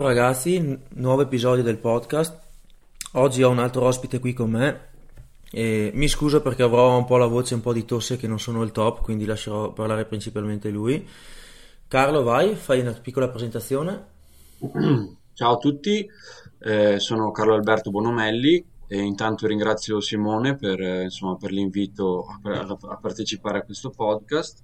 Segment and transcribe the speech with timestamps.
[0.00, 2.38] Ciao ragazzi, nuovo episodio del podcast.
[3.14, 4.90] Oggi ho un altro ospite qui con me
[5.50, 8.38] e mi scuso perché avrò un po' la voce un po' di tosse che non
[8.38, 11.04] sono il top, quindi lascerò parlare principalmente lui.
[11.88, 14.06] Carlo, vai, fai una piccola presentazione.
[15.34, 16.08] Ciao a tutti,
[16.60, 22.60] eh, sono Carlo Alberto Bonomelli e intanto ringrazio Simone per, eh, insomma, per l'invito a,
[22.60, 24.62] a partecipare a questo podcast.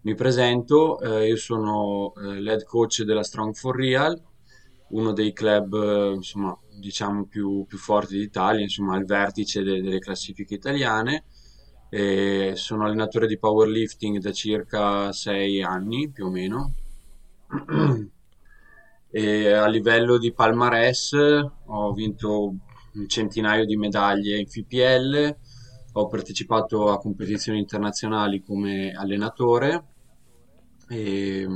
[0.00, 4.18] Mi presento, eh, io sono eh, l'head coach della Strong for Real,
[4.90, 9.98] uno dei club, eh, insomma, diciamo più, più forti d'Italia, insomma, al vertice de- delle
[9.98, 11.24] classifiche italiane.
[11.90, 16.74] E sono allenatore di powerlifting da circa sei anni, più o meno.
[19.10, 22.54] E a livello di palmarès ho vinto
[22.92, 25.36] un centinaio di medaglie in FPL,
[25.92, 29.84] ho partecipato a competizioni internazionali come allenatore
[30.88, 31.46] e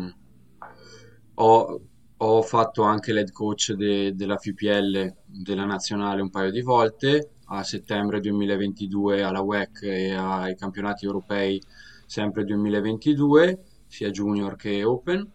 [1.35, 1.81] ho
[2.25, 7.65] ho fatto anche l'head coach de- della FPL della nazionale un paio di volte, a
[7.65, 11.61] settembre 2022 alla WEC e ai campionati europei
[12.07, 15.29] sempre 2022, sia junior che open.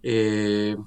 [0.00, 0.78] E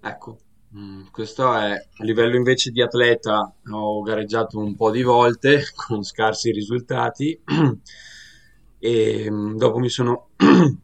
[0.00, 0.38] ecco,
[0.76, 6.02] mm, questo è a livello invece di atleta, ho gareggiato un po' di volte con
[6.04, 7.40] scarsi risultati
[8.78, 10.28] e mm, dopo mi sono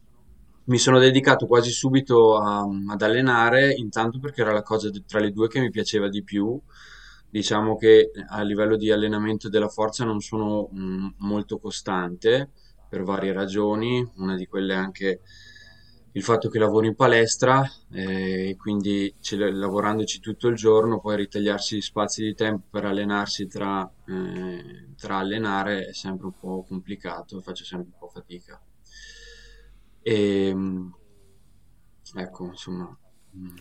[0.71, 5.19] mi sono dedicato quasi subito a- ad allenare, intanto perché era la cosa de- tra
[5.21, 6.61] le due che mi piaceva di più.
[7.29, 12.51] Diciamo che a livello di allenamento della forza non sono mm, molto costante
[12.89, 15.21] per varie ragioni, una di quelle è anche
[16.13, 21.17] il fatto che lavoro in palestra eh, e quindi ce- lavorandoci tutto il giorno, poi
[21.17, 27.41] ritagliarsi spazi di tempo per allenarsi tra, eh, tra allenare è sempre un po' complicato,
[27.41, 28.61] faccio sempre un po' fatica.
[30.03, 30.91] E, mm,
[32.15, 32.97] ecco, insomma,
[33.37, 33.57] mm,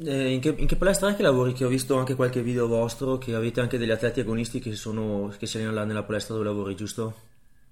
[0.00, 1.52] Eh, in che, in che palestra è che lavori?
[1.52, 5.32] Che ho visto anche qualche video vostro, che avete anche degli atleti agonisti che sono,
[5.38, 7.14] che si allenano là nella palestra dove lavori, giusto?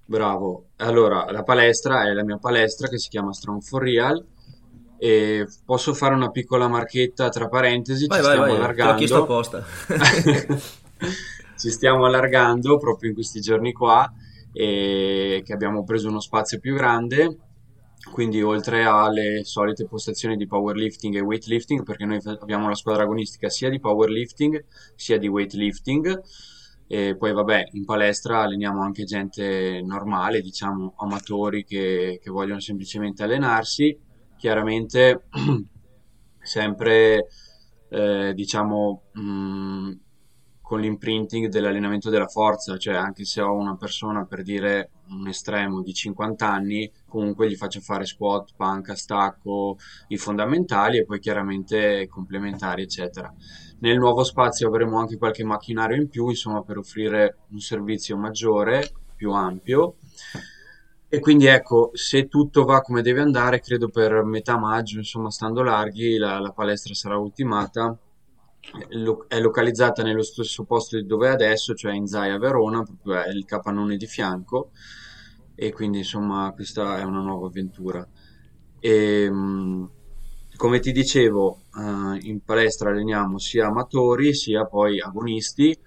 [0.05, 0.69] bravo.
[0.77, 4.25] Allora, la palestra è la mia palestra che si chiama Strong for Real
[4.97, 8.93] e posso fare una piccola marchetta tra parentesi, Vai, ci vai, stiamo vai, te l'ho
[8.95, 9.23] chiesto allargando.
[9.23, 9.63] apposta.
[11.57, 14.11] Ci stiamo allargando proprio in questi giorni qua
[14.59, 17.37] e che abbiamo preso uno spazio più grande.
[18.11, 23.49] Quindi, oltre alle solite postazioni di powerlifting e weightlifting, perché noi abbiamo la squadra agonistica
[23.49, 24.63] sia di powerlifting
[24.95, 26.21] sia di weightlifting,
[26.87, 33.23] e poi, vabbè, in palestra alleniamo anche gente normale, diciamo amatori che, che vogliono semplicemente
[33.23, 33.95] allenarsi.
[34.37, 35.27] Chiaramente,
[36.41, 37.27] sempre
[37.89, 39.91] eh, diciamo, mh,
[40.67, 45.81] con l'imprinting dell'allenamento della forza, cioè anche se ho una persona per dire un estremo
[45.81, 49.77] di 50 anni, comunque gli faccio fare squat, panca, stacco,
[50.09, 53.33] i fondamentali e poi chiaramente complementari, eccetera.
[53.79, 58.91] Nel nuovo spazio avremo anche qualche macchinario in più, insomma, per offrire un servizio maggiore,
[59.15, 59.95] più ampio.
[61.07, 65.63] E quindi ecco, se tutto va come deve andare, credo per metà maggio, insomma, stando
[65.63, 67.97] larghi, la, la palestra sarà ultimata.
[69.27, 73.29] È localizzata nello stesso posto di dove è adesso, cioè in Zaia Verona, proprio è
[73.29, 74.71] il capannone di fianco.
[75.55, 78.07] E quindi, insomma, questa è una nuova avventura.
[78.79, 79.91] E, mh,
[80.57, 85.77] come ti dicevo, eh, in palestra alleniamo sia amatori sia poi agonisti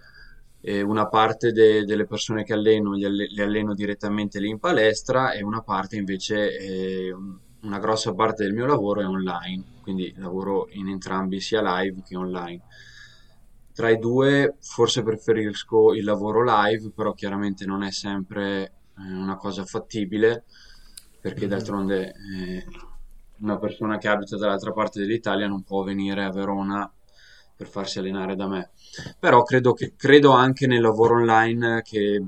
[0.63, 5.33] una parte de- delle persone che alleno li alle- le alleno direttamente lì in palestra
[5.33, 7.15] e una parte invece, eh,
[7.63, 12.17] una grossa parte del mio lavoro è online, quindi lavoro in entrambi sia live che
[12.17, 12.63] online.
[13.73, 18.63] Tra i due forse preferisco il lavoro live, però chiaramente non è sempre
[18.99, 20.45] eh, una cosa fattibile
[21.21, 21.51] perché Mhm.
[21.51, 22.65] d'altronde eh,
[23.41, 26.91] una persona che abita dall'altra parte dell'Italia non può venire a Verona
[27.57, 28.71] per farsi allenare da me.
[29.19, 32.23] Però credo che, credo anche nel lavoro online che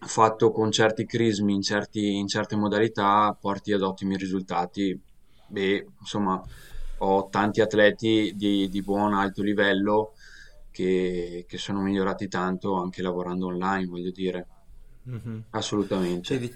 [0.00, 4.98] fatto con certi crismi in certi- in certe modalità porti ad ottimi risultati.
[5.54, 6.42] E insomma,
[6.98, 10.12] ho tanti atleti di, di buon alto livello
[10.70, 14.46] che, che sono migliorati tanto anche lavorando online, voglio dire,
[15.06, 15.42] Mhm.
[15.42, 16.38] Sì, assolutamente.
[16.38, 16.54] di-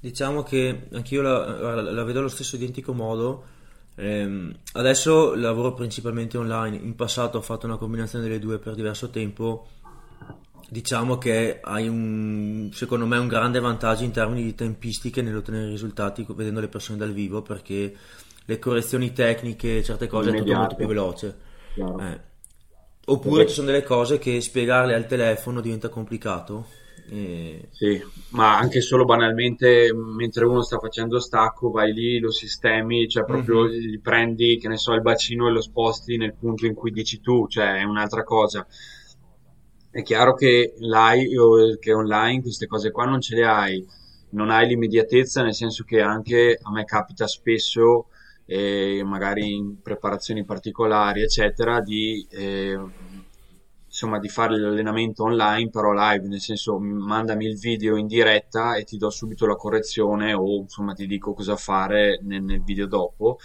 [0.00, 3.44] diciamo che anch'io la, la- la vedo allo stesso identico modo.
[3.96, 6.76] Ehm, adesso lavoro principalmente online.
[6.76, 9.66] In passato ho fatto una combinazione delle due per diverso tempo.
[10.72, 16.24] Diciamo che hai un, secondo me, un grande vantaggio in termini di tempistiche nell'ottenere risultati
[16.30, 17.94] vedendo le persone dal vivo perché
[18.46, 21.36] le correzioni tecniche, certe cose è tutto molto più immediate, veloce.
[21.96, 22.20] Eh.
[23.04, 26.66] Oppure ci Perché sono delle cose che spiegarle al telefono diventa complicato
[27.10, 27.68] E...
[27.70, 33.24] Sì, ma anche solo banalmente mentre uno sta facendo stacco, vai lì, lo sistemi, cioè
[33.24, 33.70] proprio Mhm.
[33.70, 37.20] gli prendi, che ne so, il bacino e lo sposti nel punto in cui dici
[37.20, 38.66] tu, cioè è un'altra cosa.
[39.92, 40.72] È chiaro che,
[41.78, 43.86] che online queste cose qua non ce le hai,
[44.30, 48.06] non hai l'immediatezza, nel senso che anche a me capita spesso,
[48.46, 52.78] eh, magari in preparazioni particolari, eccetera, di, eh,
[53.86, 58.84] insomma, di fare l'allenamento online, però live, nel senso mandami il video in diretta e
[58.84, 63.36] ti do subito la correzione o insomma ti dico cosa fare nel, nel video dopo.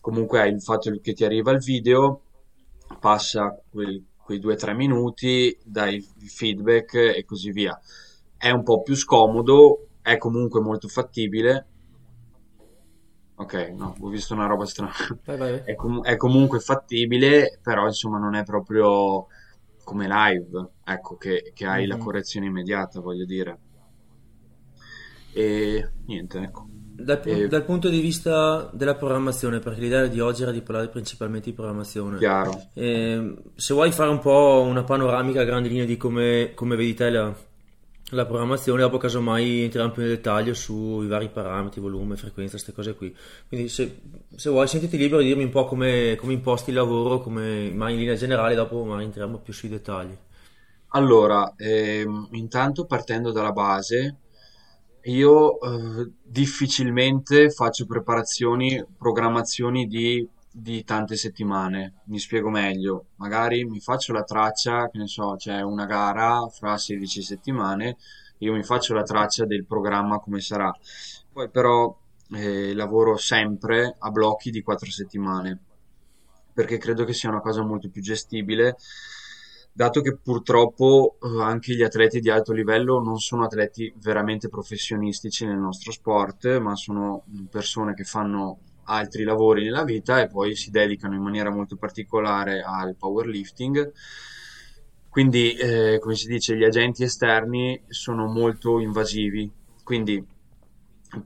[0.00, 2.22] Comunque hai il fatto che ti arriva il video,
[2.98, 7.76] passa quel- quei due o tre minuti, dai il feedback e così via.
[8.36, 11.66] È un po' più scomodo, è comunque molto fattibile.
[13.34, 14.92] Ok, no, ho visto una roba strana.
[15.26, 15.60] Vai, vai.
[15.64, 19.26] È, com- è comunque fattibile, però insomma non è proprio
[19.82, 22.04] come live, ecco, che, che hai la Mhm.
[22.04, 23.60] correzione immediata, voglio dire.
[25.34, 26.69] E niente, ecco.
[27.02, 30.60] Dal, pu- E dal punto di vista della programmazione, perché l'idea di oggi era di
[30.60, 32.54] parlare principalmente di programmazione, chiaro.
[32.74, 36.94] ehm, se vuoi fare un po' una panoramica a grandi linee di come, come vedi
[36.94, 37.34] te la,
[38.12, 42.94] la programmazione, dopo casomai entriamo più nel dettaglio sui vari parametri, volume, frequenza, queste cose
[42.94, 43.14] qui.
[43.48, 44.00] Quindi se,
[44.34, 47.88] se vuoi sentiti libero di dirmi un po' come, come imposti il lavoro, come, ma
[47.88, 50.16] in linea generale, dopo magari entriamo più sui dettagli.
[50.92, 54.16] Allora, ehm, intanto partendo dalla base,
[55.04, 62.02] io eh, difficilmente faccio preparazioni, programmazioni di, di tante settimane.
[62.06, 63.06] Mi spiego meglio.
[63.16, 67.96] Magari mi faccio la traccia, che ne so, c'è una gara fra 16 settimane,
[68.38, 70.72] io mi faccio la traccia del programma come sarà.
[71.32, 71.96] Poi però
[72.32, 75.60] eh, lavoro sempre a blocchi di 4 settimane
[76.52, 78.76] perché credo che sia una cosa molto più gestibile,
[79.80, 85.46] dato che purtroppo eh, anche gli atleti di alto livello non sono atleti veramente professionistici
[85.46, 90.70] nel nostro sport, ma sono persone che fanno altri lavori nella vita e poi si
[90.70, 93.90] dedicano in maniera molto particolare al powerlifting.
[95.08, 99.50] Quindi, eh, come si dice, gli agenti esterni sono molto invasivi.
[99.82, 100.22] Quindi,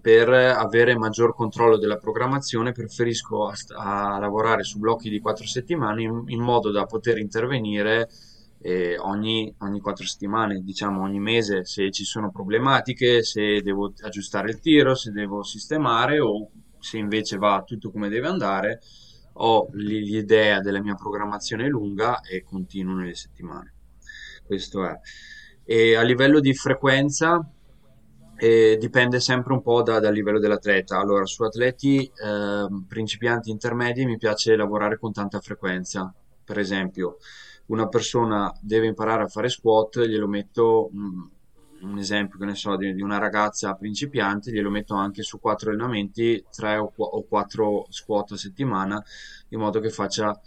[0.01, 3.55] per avere maggior controllo della programmazione, preferisco a,
[4.15, 8.09] a lavorare su blocchi di quattro settimane in, in modo da poter intervenire
[8.67, 14.49] eh, ogni, ogni quattro settimane, diciamo ogni mese, se ci sono problematiche, se devo aggiustare
[14.49, 18.81] il tiro, se devo sistemare o se invece va tutto come deve andare,
[19.35, 23.75] ho l'idea della mia programmazione lunga e continuo nelle settimane.
[24.47, 24.99] Questo è.
[25.63, 27.47] E a livello di frequenza,
[28.37, 30.99] eh, dipende sempre un po' da- dal livello dell'atleta.
[30.99, 36.13] Allora, su atleti ehm, principianti intermedi mi piace lavorare con tanta frequenza.
[36.45, 37.19] Per esempio,
[37.67, 41.23] una persona deve imparare a fare squat, glielo metto, mm,
[41.83, 45.71] un esempio che ne so, di, di una ragazza principiante, glielo metto anche su quattro
[45.71, 49.03] allenamenti, tre o, o quattro squat a settimana,
[49.49, 50.39] in modo che faccia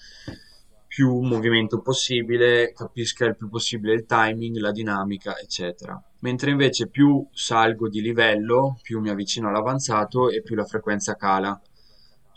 [0.88, 6.02] più movimento possibile, capisca il più possibile il timing, la dinamica, eccetera.
[6.22, 11.60] Mentre invece più salgo di livello, più mi avvicino all'avanzato e più la frequenza cala.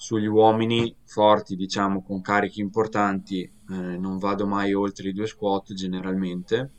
[0.01, 5.75] Sugli uomini forti, diciamo, con carichi importanti, eh, non vado mai oltre i due squat
[5.75, 6.71] generalmente,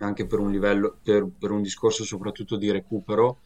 [0.00, 3.40] anche per un livello, per, per un discorso soprattutto di recupero,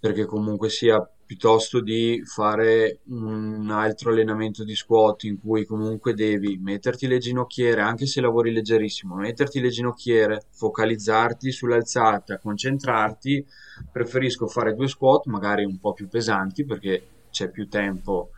[0.00, 6.56] perché comunque sia piuttosto di fare un altro allenamento di squat in cui comunque devi
[6.56, 13.44] metterti le ginocchiere, anche se lavori leggerissimo, metterti le ginocchiere, focalizzarti sull'alzata, concentrarti,
[13.92, 18.30] preferisco fare due squat magari un po' più pesanti perché c'è più tempo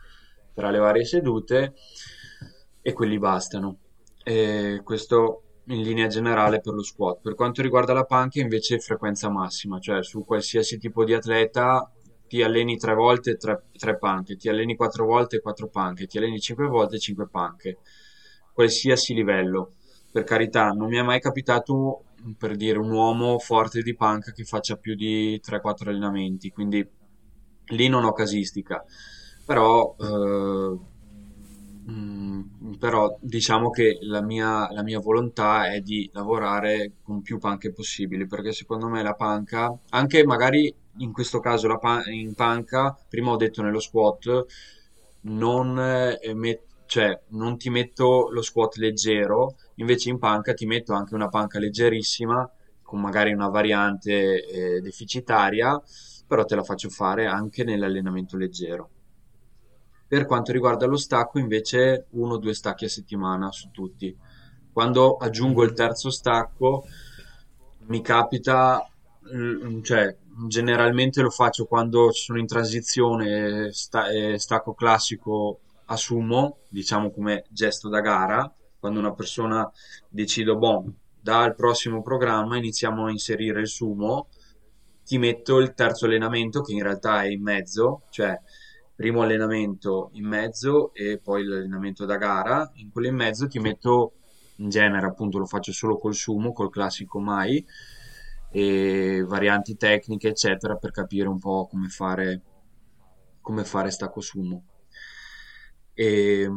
[0.55, 1.75] tra le varie sedute
[2.81, 3.77] e quelli bastano.
[4.23, 7.21] E questo in linea generale per lo squat.
[7.21, 11.91] Per quanto riguarda la panca, invece, frequenza massima, cioè su qualsiasi tipo di atleta
[12.27, 16.39] ti alleni tre volte tre, tre panche, ti alleni quattro volte quattro panche, ti alleni
[16.39, 17.77] cinque volte cinque panche,
[18.51, 19.73] qualsiasi livello.
[20.11, 22.05] Per carità, non mi è mai capitato,
[22.37, 26.83] per dire, un uomo forte di panca che faccia più di 3-4 allenamenti, quindi
[27.67, 28.83] lì non ho casistica.
[29.45, 30.77] Però, eh,
[31.89, 37.71] mm, però diciamo che la mia, la mia volontà è di lavorare con più panche
[37.71, 42.97] possibili, perché secondo me la panca, anche magari in questo caso la pa- in panca,
[43.07, 44.45] prima ho detto nello squat,
[45.21, 50.93] non, eh, met- cioè, non ti metto lo squat leggero, invece in panca ti metto
[50.93, 52.49] anche una panca leggerissima,
[52.81, 55.79] con magari una variante eh, deficitaria,
[56.27, 58.89] però te la faccio fare anche nell'allenamento leggero.
[60.07, 64.15] Per quanto riguarda lo stacco, invece, uno o due stacchi a settimana su tutti.
[64.71, 66.83] Quando aggiungo il terzo stacco,
[67.89, 68.85] Mi capita,
[69.33, 70.15] mm, cioè,
[70.47, 74.05] generalmente lo faccio quando sono in transizione, sta-
[74.37, 79.69] stacco classico assumo, diciamo come gesto da gara, quando una persona
[80.09, 84.27] decido, boh, dal prossimo programma iniziamo a inserire il sumo,
[85.07, 88.37] ti metto il terzo allenamento che in realtà è in mezzo, cioè
[88.93, 92.69] primo allenamento in mezzo e poi l'allenamento da gara.
[92.73, 94.15] In quello in mezzo ti metto,
[94.57, 97.65] in genere appunto lo faccio solo col sumo, col classico mai,
[98.51, 102.41] e varianti tecniche eccetera per capire un po' come fare,
[103.39, 104.65] come fare stacco sumo.
[105.93, 106.49] E,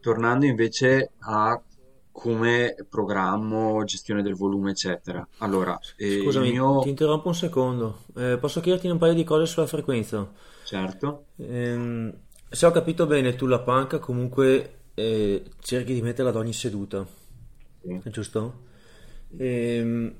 [0.00, 1.62] tornando invece a
[2.18, 5.26] come programmo, gestione del volume, eccetera.
[5.38, 6.80] Allora, eh, Scusami, mio...
[6.80, 7.98] ti interrompo un secondo.
[8.16, 10.28] Eh, posso chiederti un paio di cose sulla frequenza?
[10.64, 11.26] Certo.
[11.36, 12.12] Ehm,
[12.50, 17.06] se ho capito bene, tu la panca comunque eh, cerchi di metterla ad ogni seduta,
[17.82, 18.00] Sì.
[18.02, 18.62] è giusto?
[19.36, 20.12] Ehm,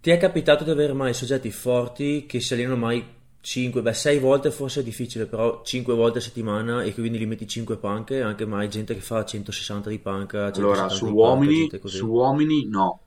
[0.00, 3.04] ti è capitato di avere mai soggetti forti che si allenano mai
[3.46, 7.26] 5, beh 6 volte forse è difficile, però 5 volte a settimana e quindi li
[7.26, 11.50] metti 5 panche, anche mai gente che fa 160 di panca, Allora, 170 su panca,
[11.50, 13.00] uomini, gente su uomini no.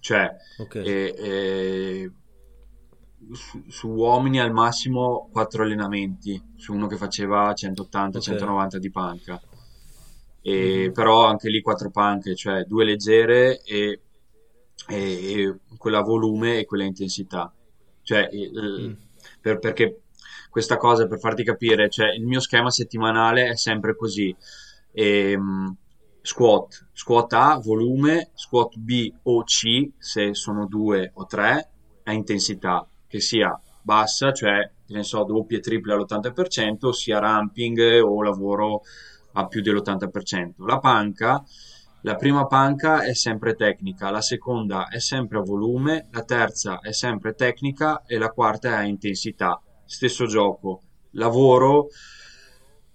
[0.00, 2.10] Cioè, Ok, eh, eh,
[3.32, 7.52] su, su uomini al massimo 4 allenamenti, su uno che faceva
[8.12, 8.30] ok.
[8.32, 9.40] 180-190 di panca.
[10.40, 14.00] E, Mhm, però anche lì 4 panche, cioè due leggere e,
[14.88, 17.52] e- e quella volume e quella intensità.
[18.02, 18.92] Cioè, il- mm,
[19.48, 20.02] per- perché
[20.50, 24.34] questa cosa, per farti capire, cioè il mio schema settimanale è sempre così.
[24.92, 25.76] Ehm,
[26.22, 31.70] squat, squat A, volume, squat B o C, se sono due o tre,
[32.04, 38.82] a intensità, che sia bassa, cioè, ne so, doppie, triple all'80%, sia ramping o lavoro
[39.32, 40.64] a più dell'80%.
[40.66, 41.42] La panca,
[42.02, 46.92] la prima panca è sempre tecnica, la seconda è sempre a volume, la terza è
[46.92, 49.60] sempre tecnica e la quarta è a intensità.
[49.84, 50.82] Stesso gioco.
[51.12, 51.88] Lavoro,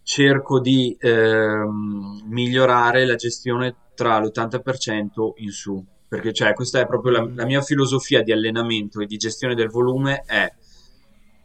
[0.03, 7.12] cerco di ehm, migliorare la gestione tra l'80% in su, perché cioè, questa è proprio
[7.12, 10.51] la, la mia filosofia di allenamento e di gestione del volume è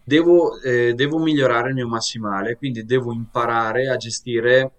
[0.09, 4.78] Devo, eh, devo migliorare il mio massimale, quindi devo imparare a gestire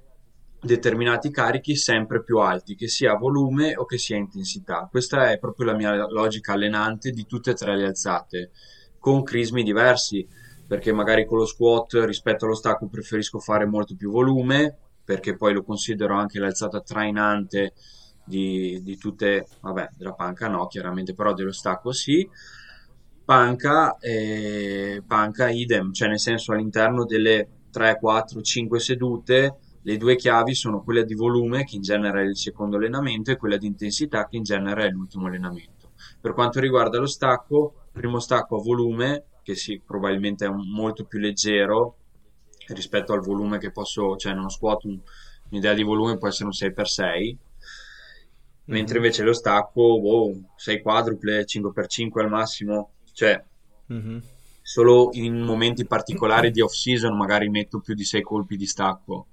[0.62, 4.88] determinati carichi sempre più alti, che sia volume o che sia intensità.
[4.92, 8.52] Questa è proprio la mia logica allenante di tutte e tre le alzate,
[9.00, 10.28] con crismi diversi,
[10.68, 15.54] perché magari con lo squat rispetto allo stacco preferisco fare molto più volume, perché poi
[15.54, 17.74] lo considero anche l'alzata trainante
[18.24, 22.30] di, di tutte, vabbè, della panca no, chiaramente, però dello stacco sì.
[23.24, 30.16] Panca, eh, panca idem, cioè nel senso all'interno delle 3, 4, 5 sedute le due
[30.16, 33.68] chiavi sono quella di volume, che in genere è il secondo allenamento, e quella di
[33.68, 35.92] intensità, che in genere è l'ultimo allenamento.
[36.20, 41.20] Per quanto riguarda lo stacco, primo stacco a volume, che sì, probabilmente è molto più
[41.20, 41.96] leggero
[42.68, 45.00] rispetto al volume che posso, cioè in uno squat un-
[45.50, 47.38] un'idea di volume può essere un 6x6,
[48.66, 53.44] mentre mhm, invece lo stacco, boh, 6 quadruple, 5x5 al massimo, cioè
[53.88, 54.22] mhm.
[54.62, 59.26] Solo in momenti particolari di off-season magari metto più di 6 colpi di stacco,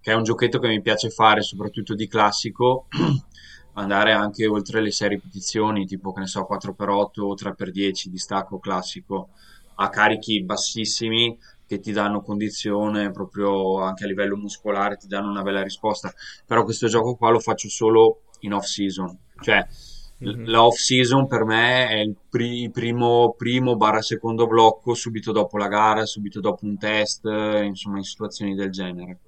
[0.00, 2.86] che è un giochetto che mi piace fare, soprattutto di classico,
[3.74, 8.58] andare anche oltre le 6 ripetizioni, tipo che ne so, 4x8 o 3x10 di stacco
[8.58, 9.28] classico,
[9.76, 15.42] a carichi bassissimi che ti danno condizione proprio anche a livello muscolare, ti danno una
[15.42, 16.12] bella risposta.
[16.46, 19.66] Però questo gioco qua lo faccio solo in off-season, cioè
[20.20, 20.46] Mhm.
[20.50, 25.68] la off-season per me è il pri- primo, primo barra secondo blocco subito dopo la
[25.68, 27.24] gara, subito dopo un test,
[27.62, 29.18] insomma in situazioni del genere.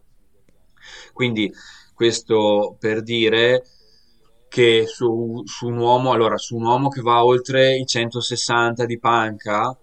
[1.12, 1.52] Quindi
[1.94, 3.62] questo per dire
[4.48, 8.98] che su, su un uomo, allora, su un uomo che va oltre i 160 di
[8.98, 9.76] panca,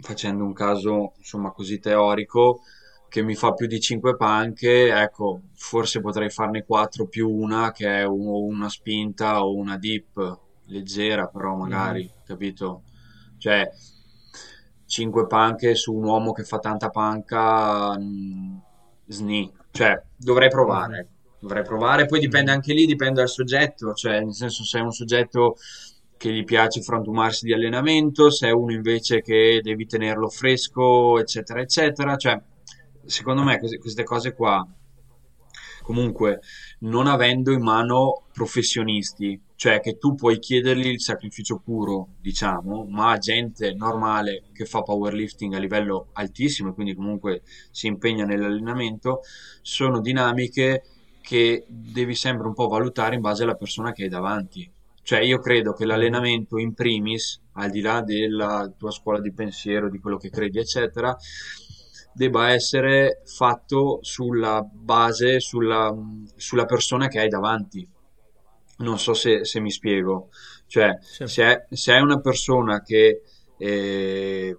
[0.00, 2.60] facendo un caso insomma così teorico,
[3.08, 8.00] che mi fa più di 5 panche, ecco, forse potrei farne 4 più una che
[8.00, 12.82] è una spinta o una dip leggera, però magari, capito?
[13.38, 13.70] Cioè,
[14.86, 18.56] 5 panche su un uomo che fa tanta panca, mm,
[19.06, 19.52] sni.
[19.76, 21.08] Cioè, dovrei provare.
[21.38, 24.82] Dovrei provare, poi dipende mhm, anche lì, dipende dal soggetto, cioè nel senso se è
[24.82, 25.56] un soggetto
[26.16, 31.60] che gli piace frantumarsi di allenamento, se è uno invece che devi tenerlo fresco, eccetera,
[31.60, 32.40] eccetera, cioè
[33.04, 34.66] secondo me queste cose qua
[35.86, 36.40] Comunque,
[36.80, 43.16] non avendo in mano professionisti, cioè che tu puoi chiedergli il sacrificio puro, diciamo, ma
[43.18, 49.20] gente normale che fa powerlifting a livello altissimo e quindi comunque si impegna nell'allenamento,
[49.62, 50.82] sono dinamiche
[51.20, 54.68] che devi sempre un po' valutare in base alla persona che hai davanti.
[55.04, 59.88] Cioè io credo che l'allenamento in primis, al di là della tua scuola di pensiero,
[59.88, 61.16] di quello che credi, eccetera,
[62.16, 65.94] debba essere fatto sulla base, sulla,
[66.36, 67.86] sulla persona che hai davanti.
[68.78, 70.28] Non so se, se mi spiego.
[70.66, 71.26] Cioè, Sì.
[71.26, 73.22] se è, se è una persona che...
[73.56, 74.56] eh,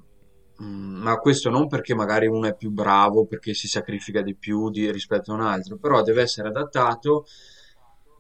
[0.61, 4.69] mm, ma questo non perché magari uno è più bravo, perché si sacrifica di più
[4.69, 7.25] di- rispetto a un altro, però deve essere adattato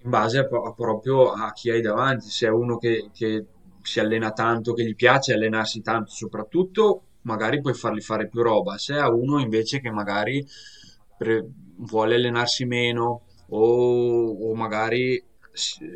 [0.03, 2.29] in base a, a proprio a chi hai davanti.
[2.29, 3.45] Se è uno che, che
[3.81, 8.77] si allena tanto, che gli piace allenarsi tanto, soprattutto, magari puoi fargli fare più roba.
[8.77, 10.45] Se è uno invece che magari
[11.15, 11.45] pre-
[11.79, 15.23] vuole allenarsi meno o, o magari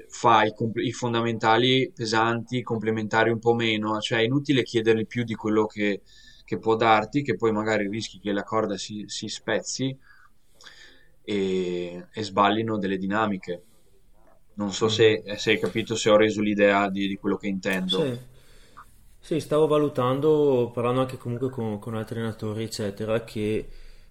[0.09, 5.23] fa i, comp- i fondamentali pesanti, complementari un po' meno, cioè è inutile chiedergli più
[5.23, 6.01] di quello che,
[6.43, 9.95] che può darti, che poi magari rischi che la corda si, si spezzi
[11.23, 13.63] e, e sballino delle dinamiche.
[14.55, 14.93] Non so Mhm.
[14.95, 17.97] se, se hai capito, se ho reso l'idea di, di quello che intendo.
[17.97, 18.19] Sì,
[19.23, 23.67] sì, stavo valutando, parlando anche comunque con, con altri allenatori, eccetera, che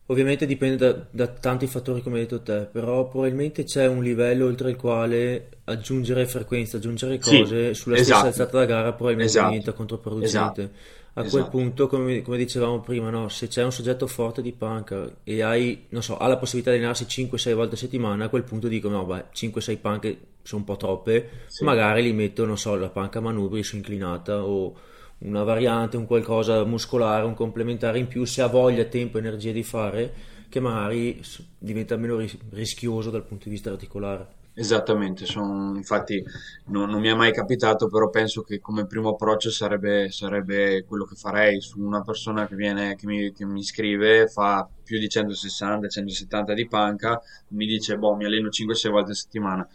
[0.06, 4.46] ovviamente dipende da, da tanti fattori come hai detto te, però probabilmente c'è un livello
[4.46, 9.42] oltre il quale aggiungere frequenza, aggiungere Sì, cose sulla stessa esatto, alzata da gara probabilmente
[9.42, 9.72] esatto, diventa
[10.18, 10.70] esatto, controproducente.
[11.14, 11.48] A quel esatto.
[11.48, 15.86] punto, come, come dicevamo prima, no, se c'è un soggetto forte di panca e hai,
[15.90, 18.88] non so, ha la possibilità di allenarsi 5-6 volte a settimana, a quel punto dico
[18.88, 22.90] no, beh, 5-6 panche sono un po' troppe, Sì, magari li metto, non so, la
[22.90, 24.74] panca a manubrio su inclinata o
[25.20, 29.52] una variante, un qualcosa muscolare, un complementare in più, se ha voglia, tempo e energia
[29.52, 30.12] di fare,
[30.48, 31.20] che magari
[31.58, 34.38] diventa meno ris- rischioso dal punto di vista articolare.
[34.52, 35.24] esattamente.
[35.26, 36.22] son- infatti
[36.66, 41.04] non, non mi è mai capitato, però penso che come primo approccio sarebbe, sarebbe quello
[41.04, 45.08] che farei su una persona che viene, che mi, che mi scrive, fa più di
[45.08, 49.66] 160-170 di panca, mi dice, boh, mi alleno 5-6 volte a settimana.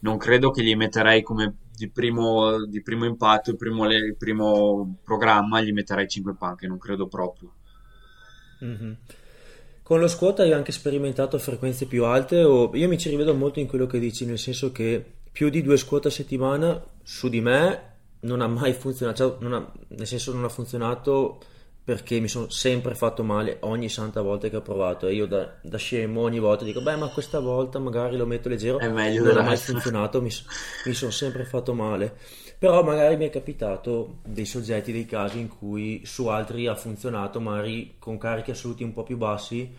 [0.00, 4.96] Non credo che gli metterei come di primo, di primo impatto, il primo, il primo
[5.02, 7.52] programma, gli metterei 5 panche, non credo proprio.
[8.60, 8.96] Mhm.
[9.82, 13.60] Con lo squat hai anche sperimentato frequenze più alte o io mi ci rivedo molto
[13.60, 17.40] in quello che dici, nel senso che più di due squat a settimana su di
[17.40, 21.40] me non ha mai funzionato, cioè, ha- nel senso non ha funzionato
[21.84, 25.52] perché mi sono sempre fatto male ogni santa volta che ho provato e io da,
[25.60, 29.24] da scemo ogni volta dico beh ma questa volta magari lo metto leggero, È meglio
[29.24, 30.30] non ha mai funzionato, mi,
[30.86, 32.16] mi sono sempre fatto male.
[32.58, 37.38] Però magari mi è capitato dei soggetti, dei casi in cui su altri ha funzionato,
[37.38, 39.70] magari con carichi assoluti un po' più bassi,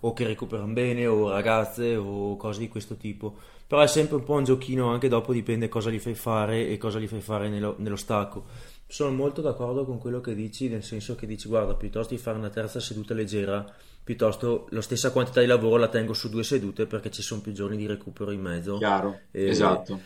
[0.00, 3.36] o che recuperano bene, o ragazze, o cose di questo tipo.
[3.66, 6.78] Però è sempre un po' un giochino, anche dopo dipende cosa gli fai fare e
[6.78, 8.44] cosa gli fai fare nello, nello stacco.
[8.90, 12.36] Sono molto d'accordo con quello che dici, nel senso che dici, guarda, piuttosto di fare
[12.38, 13.64] una terza seduta leggera,
[14.02, 17.52] piuttosto la stessa quantità di lavoro la tengo su due sedute perché ci sono più
[17.52, 18.78] giorni di recupero in mezzo.
[18.78, 20.00] Chiaro, E esatto.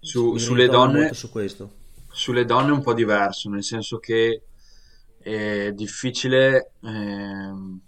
[0.00, 1.70] Su- sulle donne, su questo.
[2.10, 4.42] sulle donne è un po' diverso, nel senso che
[5.18, 7.80] è difficile, ehm,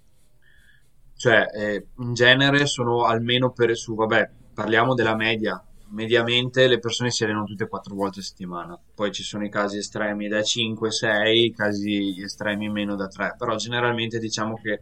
[1.17, 5.61] cioè eh, in genere sono almeno per su, vabbè, parliamo della media.
[5.95, 9.49] Mediamente le persone si allenano tutte e quattro volte a settimana, poi ci sono i
[9.51, 14.81] casi estremi da 5-6, i casi estremi meno da 3, però generalmente diciamo che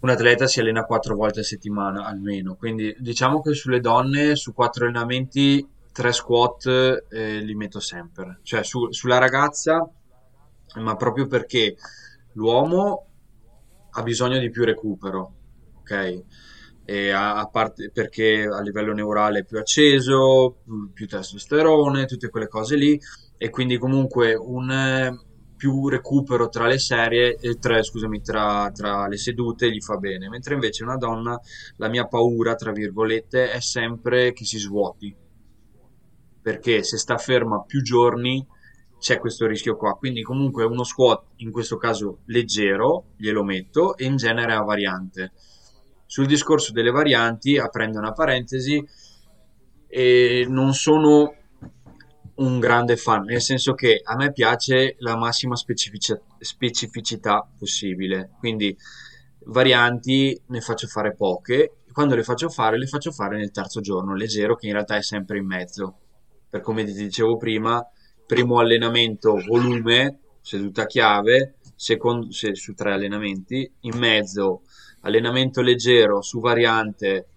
[0.00, 4.52] un atleta si allena quattro volte a settimana almeno, quindi diciamo che sulle donne su
[4.52, 9.88] quattro allenamenti tre squat eh, li metto sempre, cioè su- sulla ragazza,
[10.76, 11.76] ma proprio perché
[12.32, 13.06] l'uomo
[13.90, 15.32] ha bisogno di più recupero,
[15.78, 16.22] ok?
[17.12, 22.48] A, a parte perché a livello neurale è più acceso, più, più testosterone, tutte quelle
[22.48, 23.00] cose lì,
[23.36, 25.18] e quindi comunque un eh,
[25.56, 30.28] più recupero tra le serie, eh, tra, scusami, tra, tra le sedute gli fa bene,
[30.28, 31.36] mentre invece una donna,
[31.76, 35.24] la mia paura, tra virgolette, è sempre che si svuoti
[36.46, 38.46] perché se sta ferma più giorni
[39.00, 39.94] c'è questo rischio qua.
[39.94, 45.32] Quindi comunque uno squat, in questo caso leggero, glielo metto e in genere a variante.
[46.06, 48.84] Sul discorso delle varianti, aprendo una parentesi,
[49.88, 51.34] eh, non sono
[52.36, 58.76] un grande fan, nel senso che a me piace la massima specifici- specificità possibile, quindi
[59.46, 64.14] varianti ne faccio fare poche, quando le faccio fare, le faccio fare nel terzo giorno,
[64.14, 65.96] leggero, che in realtà è sempre in mezzo,
[66.50, 67.82] per come ti dicevo prima,
[68.26, 74.62] primo allenamento volume, seduta chiave, secondo, se, su tre allenamenti, in mezzo
[75.06, 77.28] allenamento leggero su variante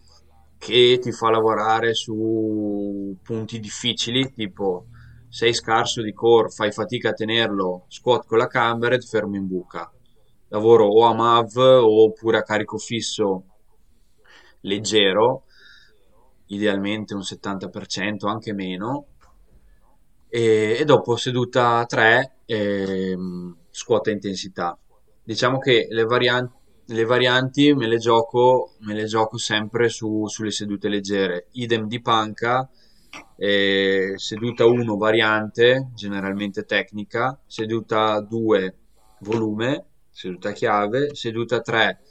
[0.58, 4.88] che ti fa lavorare su punti difficili, tipo
[5.29, 9.89] sei scarso di core, fai fatica a tenerlo, squat con la cambered, fermo in buca.
[10.47, 13.43] Lavoro o a MAV oppure a carico fisso
[14.62, 15.43] leggero,
[16.47, 19.05] idealmente un 70%, anche meno,
[20.27, 24.77] e, e dopo seduta 3 ehm, scuota intensità.
[25.23, 26.59] Diciamo che le varianti,
[26.89, 32.02] le varianti me le gioco, me le gioco sempre su, sulle sedute leggere, idem di
[32.02, 32.67] panca,
[33.36, 38.75] eh, seduta 1 variante, generalmente tecnica, seduta 2
[39.19, 42.02] volume, seduta chiave, seduta 3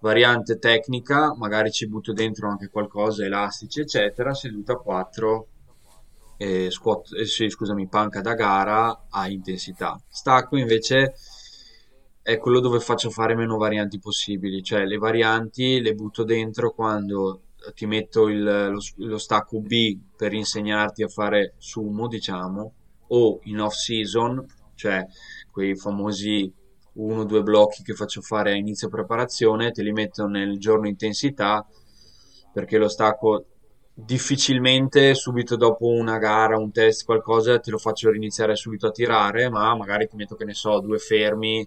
[0.00, 5.48] variante tecnica, magari ci butto dentro anche qualcosa, elastici, eccetera, seduta 4
[6.36, 10.00] eh, squat, eh, sì, scusami, panca da gara a intensità.
[10.08, 11.14] Stacco invece
[12.30, 17.40] è quello dove faccio fare meno varianti possibili, cioè le varianti le butto dentro quando
[17.74, 22.72] ti metto il, lo, lo, stacco B per insegnarti a fare sumo, diciamo,
[23.08, 25.04] o in off season, cioè
[25.50, 26.52] quei famosi
[26.94, 30.86] uno o due blocchi che faccio fare a inizio preparazione, te li metto nel giorno
[30.86, 31.66] intensità
[32.52, 33.46] perché lo stacco
[33.92, 39.50] difficilmente subito dopo una gara, un test, qualcosa, te lo faccio riniziare subito a tirare,
[39.50, 41.66] ma magari ti metto, che ne so, due fermi,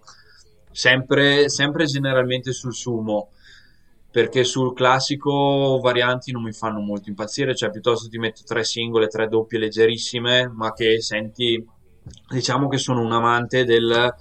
[0.74, 3.30] sempre, sempre generalmente sul sumo,
[4.12, 9.08] perché sul classico varianti non mi fanno molto impazzire, cioè piuttosto ti metto tre singole,
[9.08, 11.66] tre doppie leggerissime, ma che senti,
[12.30, 14.14] diciamo che sono un amante del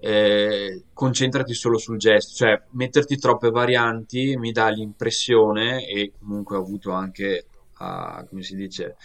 [0.00, 6.60] eh, concentrati solo sul gesto, cioè metterti troppe varianti mi dà l'impressione, e comunque ho
[6.60, 7.46] avuto anche,
[7.78, 8.96] uh, come si dice,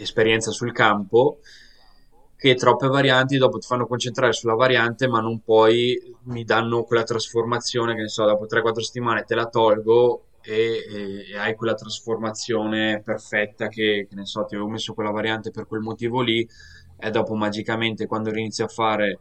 [0.00, 1.38] esperienza sul campo,
[2.40, 7.02] che troppe varianti dopo ti fanno concentrare sulla variante, ma non poi mi danno quella
[7.02, 13.02] trasformazione che ne so, dopo 3-4 settimane te la tolgo e, e, hai quella trasformazione
[13.04, 16.48] perfetta che, che ne so, ti avevo messo quella variante per quel motivo lì
[16.98, 19.18] e dopo magicamente quando inizi a fare,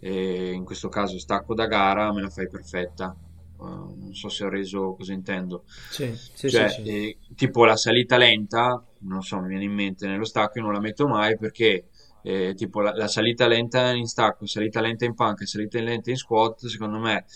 [0.00, 3.14] eh, in questo caso stacco da gara, me la fai perfetta.
[3.58, 5.64] Uh, non so se ho reso cosa intendo.
[5.90, 6.82] Sì, sì, cioè, sì.
[6.82, 10.72] Eh, tipo la salita lenta, non so, mi viene in mente nello stacco, io non
[10.72, 11.88] la metto mai perché
[12.26, 16.16] eh, tipo la, la, salita lenta in stacco, salita lenta in panca, salita lenta in
[16.16, 17.26] squat, secondo me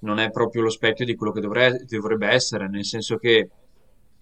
[0.00, 3.50] non è proprio lo specchio di quello che dovrebbe, dovrebbe essere, nel senso che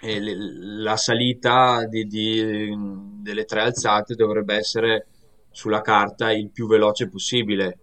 [0.00, 2.74] eh, la salita di, di,
[3.22, 5.06] delle tre alzate dovrebbe essere
[5.50, 7.78] sulla carta il più veloce possibile,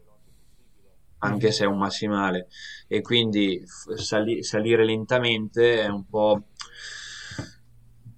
[1.20, 2.48] anche se è un massimale.
[2.90, 3.64] E quindi
[3.96, 6.44] sali- salire lentamente è un po'.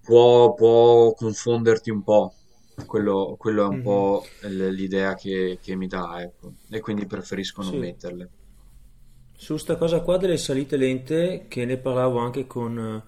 [0.02, 2.34] Può, può confonderti un po'.
[2.86, 3.84] Quello, quello è un mm-hmm.
[3.84, 6.54] po' l'idea che, che, mi dà, ecco.
[6.70, 7.78] E quindi preferisco non sì.
[7.78, 8.30] metterle.
[9.38, 13.04] Su sta cosa qua delle salite lente, che ne parlavo anche con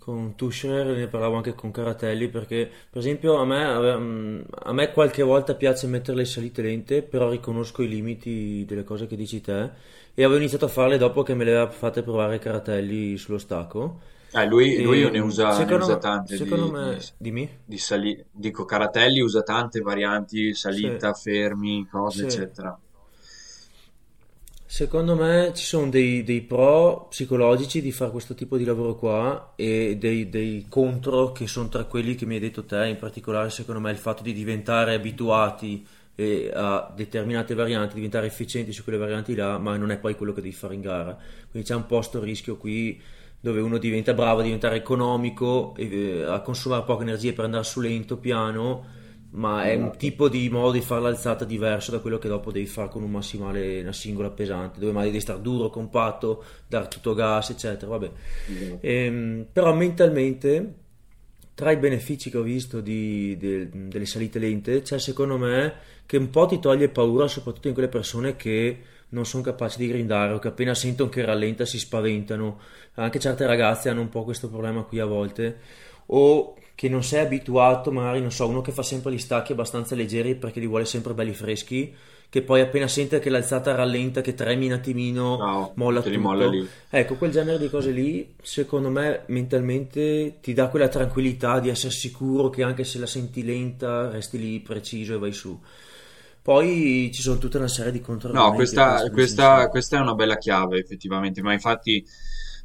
[0.00, 4.92] con Tushner ne parlavo anche con Caratelli perché per esempio a me, mm, a me
[4.92, 9.42] qualche volta piace mettere le salite lente però riconosco i limiti delle cose che dici
[9.42, 9.70] te
[10.14, 14.00] e avevo iniziato a farle dopo che me le aveva fatte provare Caratelli sullo stacco
[14.32, 18.24] eh, lui, lui ne usa, ne usa tante secondo di, me di, dimmi di sali-
[18.30, 21.30] dico Caratelli usa tante varianti salita, sì.
[21.30, 22.36] fermi, cose sì.
[22.36, 22.78] eccetera
[24.72, 29.54] Secondo me ci sono dei, dei, pro psicologici di fare questo tipo di lavoro qua
[29.56, 33.50] e dei, dei, contro che sono tra quelli che mi hai detto te, in particolare
[33.50, 35.84] secondo me il fatto di diventare abituati
[36.52, 40.40] a determinate varianti, diventare efficienti su quelle varianti là, ma non è poi quello che
[40.40, 41.18] devi fare in gara.
[41.50, 43.00] Quindi c'è un po' sto rischio qui
[43.40, 47.80] dove uno diventa bravo a diventare economico, eh, a consumare poche energie per andare su
[47.80, 48.98] lento, piano
[49.32, 52.66] ma è un tipo di modo di fare l'alzata diverso da quello che dopo devi
[52.66, 57.14] fare con un massimale, una singola pesante, dove magari devi stare duro, compatto, dare tutto
[57.14, 57.90] gas, eccetera.
[57.90, 58.10] Vabbè.
[58.50, 58.72] Mm.
[58.80, 60.74] Ehm, però mentalmente,
[61.54, 65.74] tra i benefici che ho visto di, de, delle salite lente, c'è secondo me
[66.06, 68.78] che un po' ti toglie paura, soprattutto in quelle persone che
[69.10, 72.58] non sono capaci di grindare o che appena sentono che rallenta si spaventano.
[72.94, 75.58] Anche certe ragazze hanno un po' questo problema qui a volte.
[76.06, 79.94] O che non sei abituato, magari non so, uno che fa sempre gli stacchi abbastanza
[79.94, 81.94] leggeri perché li vuole sempre belli freschi,
[82.30, 86.18] che poi appena sente che l'alzata rallenta, che tremi un attimino, no, molla tutto.
[86.18, 86.50] Molla
[86.88, 91.92] ecco, quel genere di cose lì, secondo me, mentalmente ti dà quella tranquillità di essere
[91.92, 95.60] sicuro che anche se la senti lenta, resti lì preciso e vai su.
[96.50, 98.36] Poi ci sono tutta una serie di controlli.
[98.36, 102.04] No, questa, questa, questa è una bella chiave, effettivamente, ma infatti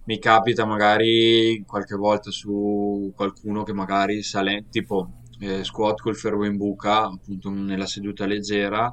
[0.05, 6.45] mi capita magari qualche volta su qualcuno che magari sale tipo eh, squat col ferro
[6.45, 8.91] in buca appunto nella seduta leggera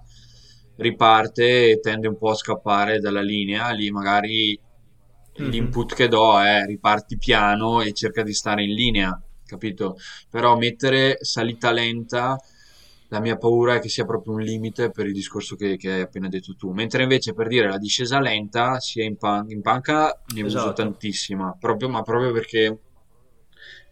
[0.76, 4.59] riparte e tende un po' a scappare dalla linea lì magari
[5.40, 5.50] mm-hmm.
[5.50, 9.96] l'input che do è riparti piano e cerca di stare in linea capito
[10.28, 12.37] però mettere salita lenta
[13.12, 16.01] la mia paura è che sia proprio un limite per il discorso che, che hai
[16.01, 16.70] appena detto tu.
[16.70, 20.64] Mentre invece per dire la discesa lenta, sia in, pan- in panca ne esatto.
[20.64, 22.79] uso tantissima, proprio, ma proprio perché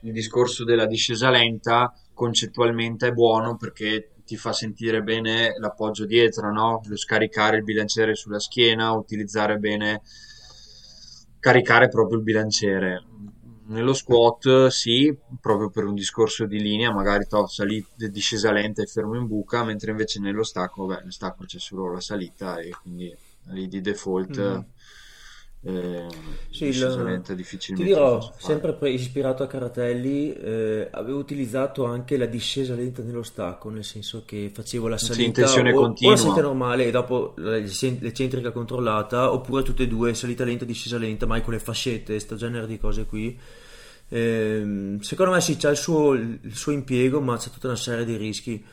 [0.01, 6.51] il discorso della discesa lenta concettualmente è buono perché ti fa sentire bene l'appoggio dietro,
[6.51, 6.81] no?
[6.87, 10.01] Lo scaricare il bilanciere sulla schiena, utilizzare bene,
[11.39, 13.05] caricare proprio il bilanciere.
[13.71, 18.87] Nello squat sì, proprio per un discorso di linea, magari to, salita, discesa lenta e
[18.87, 22.71] fermo in buca, mentre invece nello stacco, beh, nello stacco c'è solo la salita e
[22.71, 23.17] quindi
[23.51, 24.61] lì di default mm
[25.62, 26.07] eh,
[26.51, 32.75] sì, il, ti dirò, sempre pre- ispirato a Caratelli, eh, avevo utilizzato anche la discesa
[32.75, 36.87] lenta nello stacco, nel senso che facevo la salita sì, o, o, la salita normale
[36.87, 41.59] e dopo l'eccentrica controllata, oppure tutte e due, salita lenta, discesa lenta, mai con le
[41.59, 43.38] fascette, questo genere di cose qui.
[44.09, 48.07] Eh, secondo me sì, c'è il suo, il suo impiego, ma c'è tutta una serie
[48.07, 48.64] di rischi.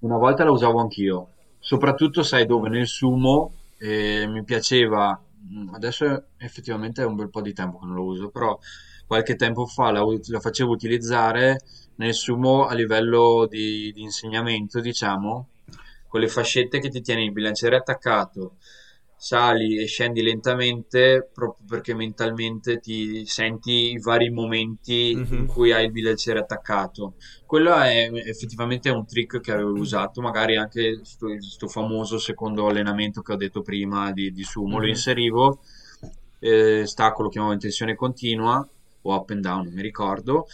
[0.00, 1.28] Una volta la usavo anch'io,
[1.60, 5.18] soprattutto sai dove nel sumo e mi piaceva,
[5.52, 8.58] mm, adesso effettivamente è un bel po' di tempo che non lo uso, però
[9.06, 11.60] qualche tempo fa la, la facevo utilizzare
[11.96, 15.48] nel sumo a livello di, di insegnamento, diciamo,
[16.06, 18.56] con le fascette che ti tieni il bilanciere attaccato
[19.20, 25.32] sali e scendi lentamente proprio perché mentalmente ti senti i vari momenti mm-hmm.
[25.32, 25.46] in mhm.
[25.46, 27.16] cui hai il bilanciere attaccato.
[27.44, 33.32] Quello è effettivamente un trick che avevo usato, magari anche questo famoso secondo allenamento che
[33.34, 34.76] ho detto prima di, di sumo, mm-hmm.
[34.76, 34.88] lo mhm.
[34.88, 35.60] inserivo,
[36.38, 38.66] eh, stacco lo chiamavo in tensione continua
[39.02, 40.46] o up and down, non mi ricordo,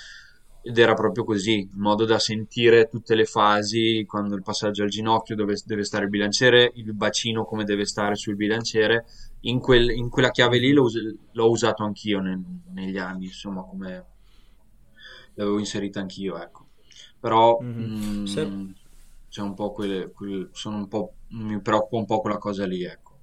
[0.67, 4.89] ed era proprio così, in modo da sentire tutte le fasi, quando il passaggio al
[4.89, 9.07] ginocchio dove deve stare il bilanciere, il bacino come deve stare sul bilanciere,
[9.43, 10.89] in, quel, in quella chiave lì l'ho,
[11.31, 14.05] l'ho usato anch'io nel, negli anni, insomma, come
[15.35, 16.67] l'avevo inserita anch'io, ecco.
[17.21, 18.23] Però mm-hmm.
[18.23, 18.75] mh, sì.
[19.29, 22.83] c'è un po' quelle, quelle, sono un po', mi preoccupa un po' quella cosa lì,
[22.83, 23.19] ecco.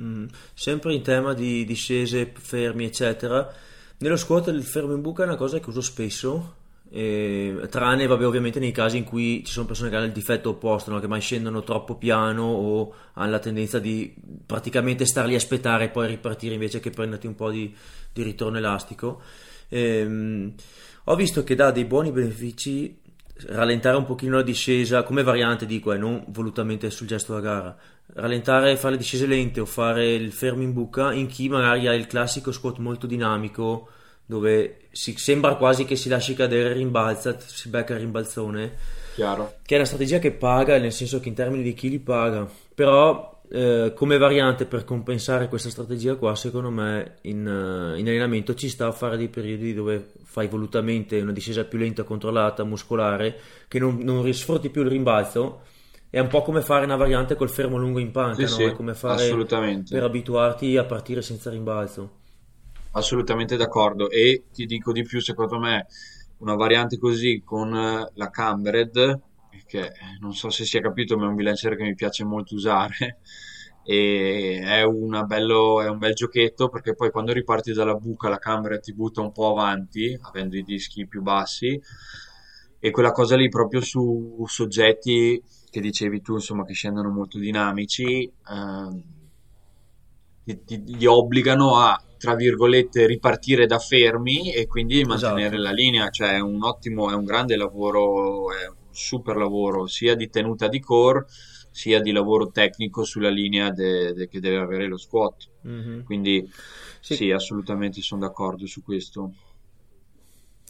[0.00, 0.26] Mm.
[0.54, 5.36] Sempre in tema di discese, fermi, eccetera nello squat il fermo in buca è una
[5.36, 6.56] cosa che uso spesso,
[6.90, 10.50] eh, tranne vabbè, ovviamente nei casi in cui ci sono persone che hanno il difetto
[10.50, 11.00] opposto, no?
[11.00, 14.14] che mai scendono troppo piano o hanno la tendenza di
[14.46, 17.74] praticamente star lì a aspettare e poi ripartire invece che prenderti un po' di,
[18.12, 19.20] di ritorno elastico.
[19.68, 20.52] Eh,
[21.06, 23.00] ho visto che dà dei buoni benefici
[23.46, 27.40] rallentare un pochino la discesa come variante dico e eh, non volutamente sul gesto da
[27.40, 27.76] gara
[28.06, 31.94] rallentare fare le discese lente o fare il fermo in buca in chi magari ha
[31.94, 33.88] il classico squat molto dinamico
[34.26, 38.72] dove si, sembra quasi che si lasci cadere rimbalza si becca il rimbalzone
[39.14, 39.54] Chiaro.
[39.64, 43.34] che è una strategia che paga nel senso che in termini di chili paga però
[43.48, 48.68] eh, come variante per compensare questa strategia qua secondo me in, uh, in, allenamento ci
[48.68, 53.38] sta a fare dei periodi dove fai volutamente una discesa più lenta controllata muscolare
[53.68, 55.60] che non, non sfrutti più il rimbalzo
[56.14, 58.70] è un po' come fare una variante col fermo lungo in panca, sì, no?
[58.70, 59.28] È come fare
[59.88, 62.18] per abituarti a partire senza rimbalzo.
[62.92, 65.86] Assolutamente d'accordo e ti dico di più, secondo me
[66.38, 69.22] una variante così con eh, la Cambered,
[69.66, 72.54] che non so se si è capito, ma è un bilanciere che mi piace molto
[72.54, 73.18] usare
[73.82, 74.86] e è,
[75.26, 79.20] bello, è un bel giochetto perché poi quando riparti dalla buca la Cambered ti butta
[79.20, 81.76] un po' avanti, avendo i dischi più bassi
[82.78, 85.42] e quella cosa lì proprio su soggetti
[85.74, 89.02] che dicevi tu, insomma, che scendono molto dinamici, eh,
[90.44, 95.62] ti, ti, gli obbligano a, tra virgolette, ripartire da fermi e quindi mantenere esatto.
[95.62, 96.10] la linea.
[96.10, 100.68] Cioè, è un ottimo, è un grande lavoro, è un super lavoro, sia di tenuta
[100.68, 101.26] di core,
[101.72, 105.48] sia di lavoro tecnico sulla linea de, de, che deve avere lo squat.
[105.66, 106.02] Mm-hmm.
[106.02, 106.48] Quindi,
[107.00, 107.16] sì.
[107.16, 109.32] sì, assolutamente sono d'accordo su questo.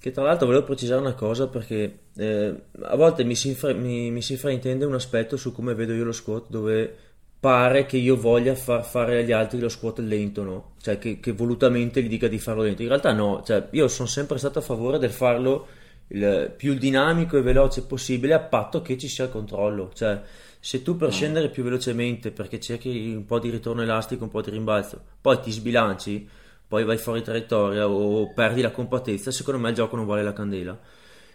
[0.05, 4.21] Che tra l'altro volevo precisare una cosa perché eh, a volte mi si, mi, mi
[4.21, 6.95] si, fraintende un aspetto su come vedo io lo squat dove
[7.41, 10.73] pare che io voglia far fare agli altri lo squat lento, no?
[10.83, 12.83] Cioè che, che volutamente gli dica di farlo lento.
[12.83, 15.69] In realtà no, cioè, io sono sempre stato a favore del farlo
[16.09, 19.91] il più dinamico e veloce possibile a patto che ci sia il controllo.
[19.95, 20.21] Cioè
[20.61, 21.13] se tu per mm.
[21.13, 25.41] scendere più velocemente perché cerchi un po' di ritorno elastico, un po' di rimbalzo, poi
[25.41, 26.29] ti sbilanci
[26.67, 30.33] poi vai fuori traiettoria o perdi la compattezza, secondo me il gioco non vale la
[30.33, 30.79] candela.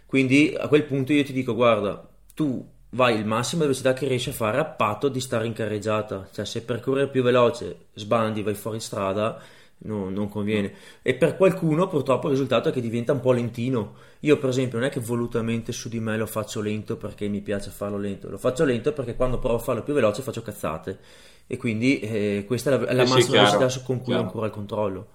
[0.05, 4.07] Quindi a quel punto io ti dico, guarda, tu vai il massimo di velocità che
[4.07, 7.87] riesci a fare a patto di stare in carreggiata, cioè se per correre più veloce
[7.93, 9.39] sbandi, vai fuori strada,
[9.79, 10.73] no, non conviene.
[11.01, 13.95] E per qualcuno purtroppo il risultato è che diventa un po' lentino.
[14.21, 17.41] Io per esempio non è che volutamente su di me lo faccio lento perché mi
[17.41, 20.99] piace farlo lento, lo faccio lento perché quando provo a farlo più veloce faccio cazzate.
[21.45, 24.21] E quindi eh, questa è la, la massima velocità con cui chiaro.
[24.21, 25.07] ho ancora il controllo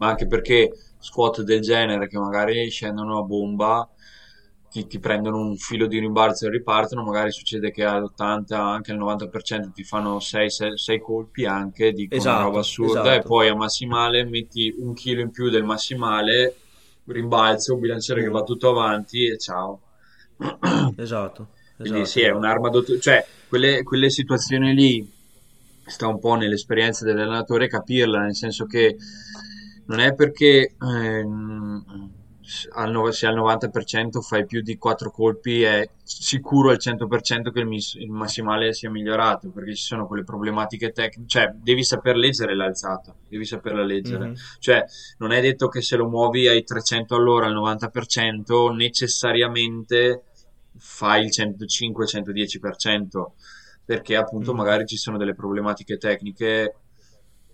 [0.00, 3.88] ma anche perché squat del genere che magari scendono a bomba
[4.70, 8.98] ti, ti, prendono un filo di rimbalzo e ripartono, magari succede che all'80, anche al
[8.98, 13.16] 90% ti fanno 6, 6, 6 colpi anche, di esatto, roba assurda, esatto.
[13.16, 16.56] e poi a massimale metti un chilo in più del massimale,
[17.06, 19.80] rimbalzo, un bilanciere che va tutto avanti e ciao.
[20.96, 21.48] Esatto.
[21.76, 22.38] Quindi Esatto, sì, è esatto.
[22.38, 25.12] un'arma dotto- cioè quelle, quelle situazioni lì
[25.84, 28.96] sta un po' nell'esperienza dell'allenatore capirla, nel senso che
[29.90, 31.84] non è perché ehm,
[32.74, 37.60] al nove- se al 90% fai più di 4 colpi è sicuro al 100% che
[37.60, 42.16] il, mis- il massimale sia migliorato, perché ci sono quelle problematiche tecniche, cioè devi saper
[42.16, 44.28] leggere l'alzata, devi saperla leggere.
[44.28, 44.34] Mhm.
[44.58, 44.84] Cioè,
[45.18, 50.24] non è detto che se lo muovi ai 300 all'ora al 90% necessariamente
[50.76, 53.34] fai il 105-110%,
[53.84, 54.58] perché appunto Mhm.
[54.58, 56.74] magari ci sono delle problematiche tecniche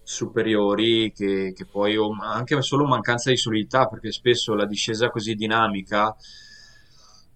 [0.07, 5.35] superiori che, che poi o anche solo mancanza di solidità, perché spesso la discesa così
[5.35, 6.15] dinamica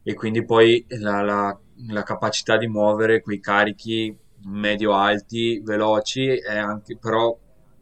[0.03, 6.97] e quindi poi la, la- la capacità di muovere quei carichi medio-alti, veloci, è anche,
[6.97, 7.37] però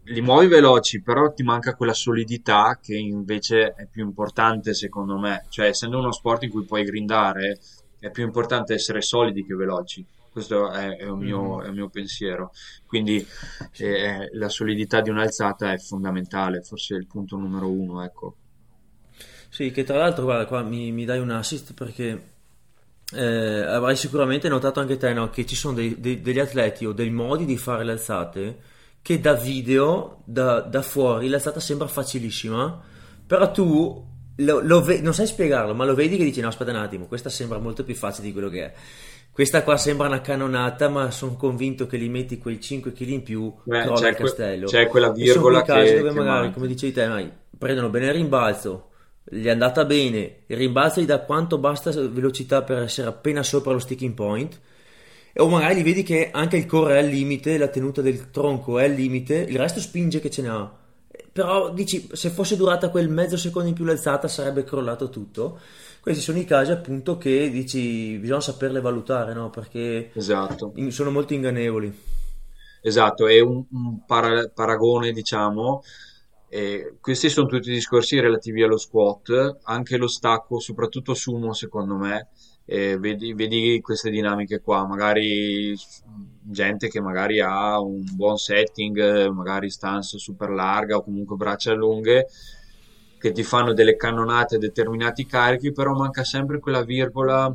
[0.05, 5.45] li muovi veloci, però ti manca quella solidità che invece è più importante secondo me.
[5.49, 7.59] Cioè, essendo uno sport in cui puoi grindare,
[7.99, 10.05] è più importante essere solidi che veloci.
[10.39, 11.63] Questo è, è un mio, Mhm.
[11.63, 12.53] è un mio pensiero.
[12.87, 13.27] Quindi
[13.73, 13.85] Sì.
[13.85, 18.37] eh, la solidità di un'alzata è fondamentale, forse è il punto numero uno, ecco.
[19.51, 22.33] Sì, che tra l'altro, guarda, qua mi, mi dai un assist perché
[23.15, 26.93] eh, avrai sicuramente notato anche te, no, che ci sono dei- dei- degli atleti o
[26.93, 28.59] dei modi di fare le alzate
[29.03, 32.83] che da video, da, da fuori, l'alzata sembra facilissima,
[33.27, 36.71] però tu lo, lo ve- non sai spiegarlo, ma lo vedi che dici, no, aspetta
[36.71, 38.75] un attimo, questa sembra molto più facile di quello che è.
[39.39, 43.23] Questa qua sembra una cannonata, ma sono convinto che li metti quei 5 kg in
[43.23, 44.67] più, Eh, crolla c'è il que- castello.
[44.67, 46.55] c'è quella virgola casi che, dove che magari, manca.
[46.55, 48.89] come dicevi te, mai, prendono bene il rimbalzo,
[49.23, 53.71] gli è andata bene, il rimbalzo gli dà quanto basta velocità per essere appena sopra
[53.71, 54.59] lo sticking point,
[55.37, 58.81] o magari li vedi che anche il core è al limite, la tenuta del tronco
[58.81, 60.77] è al limite, il resto spinge che ce n'ha.
[61.33, 65.61] Però dici, se fosse durata quel mezzo secondo in più l'alzata sarebbe crollato tutto.
[66.09, 69.51] Questi sono i casi appunto che dici, bisogna saperle valutare, no?
[69.51, 70.73] Perché Esatto.
[70.77, 71.93] in- sono molto ingannevoli.
[72.81, 75.83] Esatto, è un, un para- paragone, diciamo.
[76.51, 82.29] eh, questi sono tutti discorsi relativi allo squat, anche lo stacco, soprattutto sumo, secondo me.
[82.71, 85.75] eh, vedi, vedi queste dinamiche qua, magari
[86.43, 92.27] gente che magari ha un buon setting, magari stance super larga o comunque braccia lunghe,
[93.19, 97.53] che ti fanno delle cannonate a determinati carichi, però manca sempre quella virgola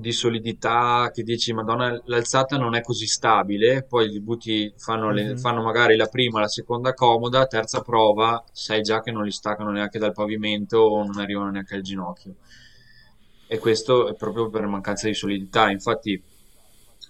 [0.00, 5.30] di solidità che dici, Madonna, l'alzata non è così stabile, poi gli butti, fanno, le-
[5.30, 5.36] Mhm.
[5.36, 9.70] fanno magari la prima, la seconda comoda, terza prova, sai già che non li staccano
[9.70, 12.34] neanche dal pavimento o non arrivano neanche al ginocchio.
[13.46, 15.70] E questo è proprio per mancanza di solidità.
[15.70, 16.12] Infatti,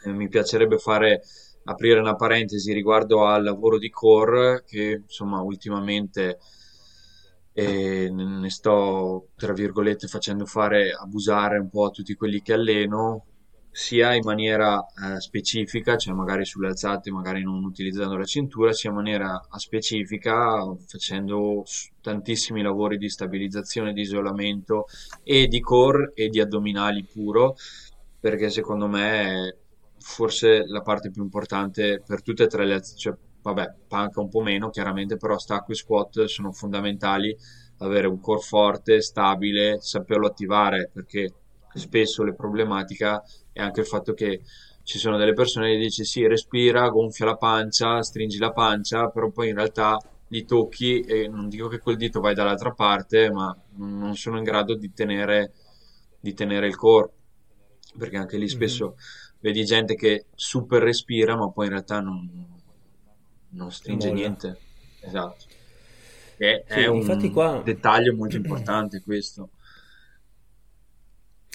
[0.05, 1.23] eh, mi piacerebbe fare,
[1.65, 6.39] aprire una parentesi riguardo al lavoro di core che, insomma, ultimamente
[7.59, 13.25] e ne sto, tra virgolette, facendo fare abusare un po' a tutti quelli che alleno,
[13.73, 18.91] sia in maniera eh, specifica, cioè magari sulle alzate, magari non utilizzando la cintura, sia
[18.91, 21.65] in maniera specifica, facendo
[22.01, 24.87] tantissimi lavori di stabilizzazione, di isolamento
[25.25, 27.57] e di core e di addominali puro,
[28.21, 29.57] perché secondo me è
[29.99, 34.29] forse la parte più importante per tutte e tre le alzate, cioè vabbè, panca un
[34.29, 37.37] po' meno chiaramente, però stacco e squat sono fondamentali
[37.79, 41.35] avere un core forte, stabile, saperlo attivare, perché
[41.73, 43.23] spesso le problematica
[43.53, 44.43] è anche il fatto che
[44.83, 49.31] ci sono delle persone che dici sì, respira, gonfia la pancia, stringi la pancia, però
[49.31, 49.97] poi in realtà
[50.29, 54.45] li tocchi e non dico che quel dito vai dall'altra parte, ma non sono in
[54.45, 55.53] grado di tenere,
[56.19, 57.11] di tenere il core,
[57.97, 58.51] perché anche lì Mhm.
[58.51, 58.97] spesso
[59.41, 62.58] vedi gente che super respira, ma poi in realtà non,
[63.51, 64.13] non stringe molla.
[64.13, 64.63] niente.
[65.01, 65.47] Esatto.
[66.37, 67.63] Che è Sì, infatti un qua...
[67.63, 69.51] dettaglio molto importante questo.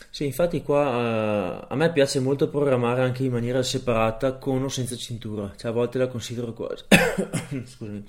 [0.10, 4.68] Sì, infatti qua eh, a me piace molto programmare anche in maniera separata con o
[4.70, 6.84] senza cintura, cioè a volte la considero quasi,
[7.66, 8.04] scusami,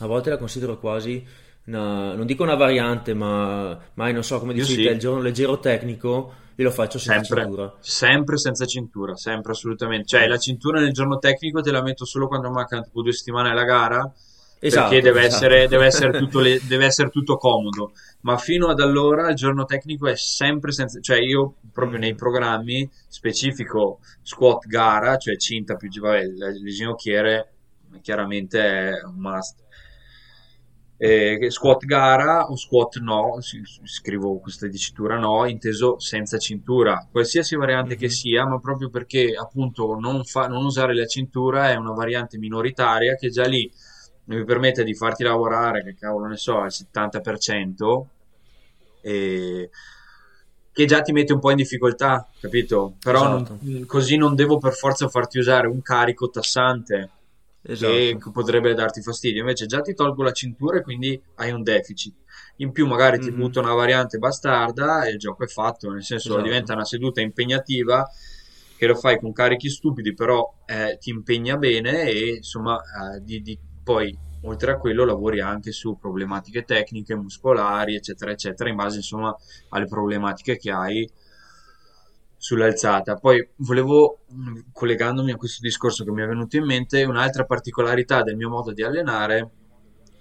[0.00, 1.24] a volte la considero quasi
[1.66, 4.98] una, non dico una variante, ma mai non so come Io dicevi te, il sì,
[4.98, 7.74] giorno leggero tecnico io lo faccio senza sempre, cintura.
[7.78, 10.06] sempre senza cintura, sempre assolutamente.
[10.08, 13.12] Cioè, Eh, la cintura nel giorno tecnico te la metto solo quando mancano tipo due
[13.12, 14.12] settimane alla gara,
[14.66, 15.24] perché Esatto, deve esatto.
[15.24, 17.92] essere, deve essere tutto, le- deve essere tutto comodo.
[18.22, 21.00] Ma fino ad allora il giorno tecnico è sempre senza...
[21.00, 27.52] Cioè, io proprio nei programmi specifico squat gara, cioè cinta più vabbè, le ginocchiere,
[28.02, 29.64] chiaramente è un must.
[31.00, 33.38] Eh, squat gara o squat no,
[33.84, 38.10] scrivo questa dicitura no, inteso senza cintura, qualsiasi variante che Mhm.
[38.10, 43.14] sia, ma proprio perché appunto non, fa- non usare la cintura è una variante minoritaria
[43.14, 43.70] che già lì
[44.24, 48.08] mi permette di farti lavorare, che cavolo ne so, al 70%,
[49.00, 49.70] e
[50.72, 52.94] che già ti mette un po' in difficoltà, capito?
[53.00, 53.58] Però esatto.
[53.62, 57.10] non, così non devo per forza farti usare un carico tassante
[57.72, 57.92] esatto.
[57.92, 59.40] che potrebbe darti fastidio.
[59.40, 62.14] Invece già ti tolgo la cintura e quindi hai un deficit.
[62.56, 63.28] In più magari mm-hmm.
[63.28, 66.42] ti butto una variante bastarda e il gioco è fatto, nel senso esatto.
[66.42, 68.08] diventa una seduta impegnativa
[68.76, 73.42] che lo fai con carichi stupidi, però eh, ti impegna bene e insomma eh, di,
[73.42, 78.98] di, poi oltre a quello lavori anche su problematiche tecniche, muscolari, eccetera, eccetera, in base
[78.98, 79.36] insomma
[79.70, 81.08] alle problematiche che hai
[82.38, 83.16] sull'alzata.
[83.16, 84.20] Poi volevo,
[84.72, 88.72] collegandomi a questo discorso che mi è venuto in mente, un'altra particolarità del mio modo
[88.72, 89.50] di allenare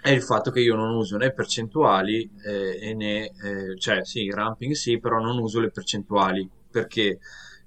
[0.01, 4.73] è il fatto che io non uso né percentuali eh, né, eh, cioè sì, ramping
[4.73, 7.19] sì, però non uso le percentuali perché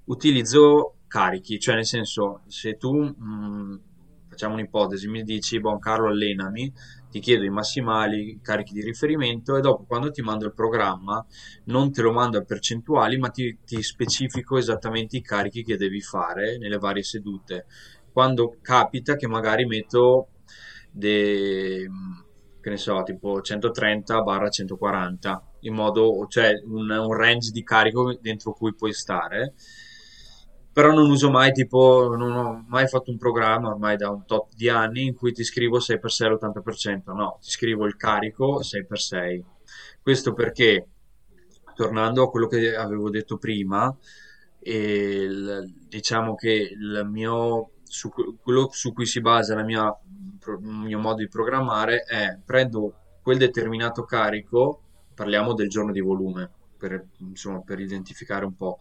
[0.05, 3.81] utilizzo carichi, cioè nel senso se tu mh,
[4.29, 6.71] facciamo un'ipotesi, mi dici, buon Carlo allenami,
[7.11, 11.23] ti chiedo i massimali, i carichi di riferimento e dopo quando ti mando il programma
[11.65, 16.01] non te lo mando a percentuali ma ti, ti specifico esattamente i carichi che devi
[16.01, 17.65] fare nelle varie sedute.
[18.11, 20.29] Quando capita che magari metto
[20.91, 21.87] dei
[22.61, 28.15] che ne so, tipo 130 barra 140 in modo, cioè un, un range di carico
[28.21, 29.55] dentro cui puoi stare
[30.73, 34.53] però non uso mai tipo, non ho mai fatto un programma ormai da un tot
[34.55, 39.41] di anni in cui ti scrivo 6x6 all'80%, no, ti scrivo il carico 6x6.
[40.01, 40.87] Questo perché,
[41.75, 43.95] tornando a quello che avevo detto prima,
[44.63, 48.09] il, diciamo che il mio, su,
[48.41, 49.93] quello su cui si basa mia,
[50.47, 56.49] il mio modo di programmare è prendo quel determinato carico, parliamo del giorno di volume,
[56.77, 58.77] per, insomma, per identificare un po'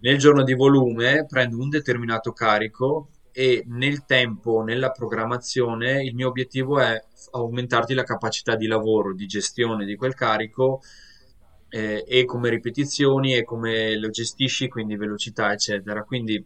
[0.00, 6.28] nel giorno di volume prendo un determinato carico e nel tempo, nella programmazione, il mio
[6.28, 10.80] obiettivo è aumentarti la capacità di lavoro, di gestione di quel carico
[11.68, 16.02] eh, e come ripetizioni e come lo gestisci, quindi velocità, eccetera.
[16.02, 16.44] Quindi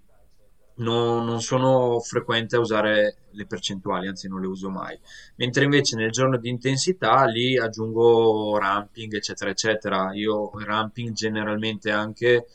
[0.76, 4.98] non, non, sono frequente a usare le percentuali, anzi non le uso mai.
[5.36, 10.10] Mentre invece nel giorno di intensità lì aggiungo ramping, eccetera, eccetera.
[10.14, 12.46] Io ramping generalmente anche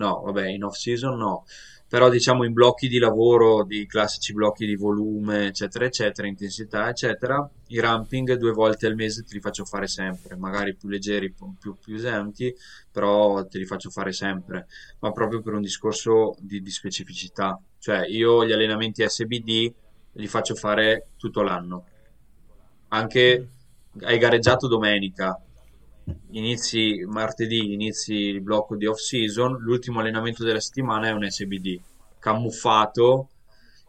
[0.00, 1.44] no, vabbè, in off season no,
[1.86, 7.48] però diciamo in blocchi di lavoro, di classici blocchi di volume, eccetera, eccetera, intensità, eccetera,
[7.68, 11.76] i ramping due volte al mese te li faccio fare sempre, magari più leggeri, più,
[11.78, 11.96] più
[12.90, 14.66] però te li faccio fare sempre,
[15.00, 19.72] ma proprio per un discorso di, di specificità, cioè io gli allenamenti SBD
[20.12, 21.84] li faccio fare tutto l'anno,
[22.88, 23.48] anche
[24.02, 25.38] hai gareggiato domenica,
[26.30, 31.80] inizi martedì, inizi il blocco di off season, l'ultimo allenamento della settimana è un SBD,
[32.18, 33.28] camuffato,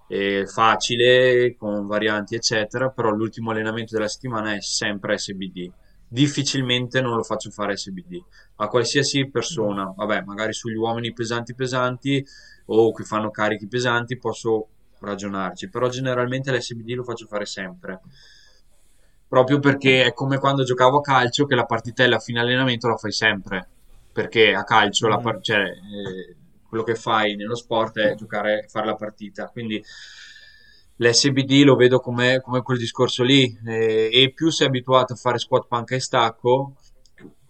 [0.08, 5.72] eh, facile, con varianti eccetera, però l'ultimo allenamento della settimana è sempre SBD.
[6.08, 8.22] Difficilmente non lo faccio fare SBD
[8.58, 12.26] a qualsiasi persona, vabbè, magari sugli uomini pesanti pesanti
[12.66, 14.68] o che fanno carichi pesanti posso
[15.00, 18.02] ragionarci, però generalmente l'SBD lo faccio fare sempre
[19.32, 22.98] proprio perché è come quando giocavo a calcio che la partitella a fine allenamento la
[22.98, 23.66] fai sempre,
[24.12, 25.22] perché a calcio mm.
[25.22, 26.36] par- cioè, eh,
[26.68, 29.82] quello che fai nello sport è giocare, fare la partita, quindi
[30.98, 35.38] l'SBD lo vedo come, come quel discorso lì eh, e più sei abituato a fare
[35.38, 36.74] squat panca e stacco,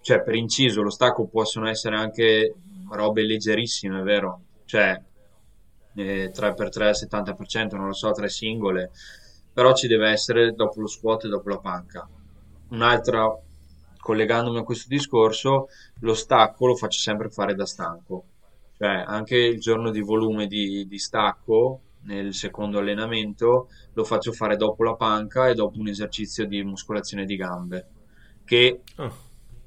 [0.01, 2.53] cioè per inciso lo stacco possono essere anche
[2.91, 4.41] robe leggerissime, vero?
[4.65, 5.01] Cioè
[5.95, 8.91] eh, 3x3 70%, non lo so, tre singole
[9.53, 12.07] però ci deve essere dopo lo squat e dopo la panca.
[12.69, 13.27] Un'altra,
[13.99, 15.67] collegandomi a questo discorso,
[15.99, 18.23] lo stacco lo faccio sempre fare da stanco,
[18.77, 24.55] cioè anche il giorno di volume di, di stacco nel secondo allenamento lo faccio fare
[24.55, 27.87] dopo la panca e dopo un esercizio di muscolazione di gambe
[28.43, 29.15] che oh.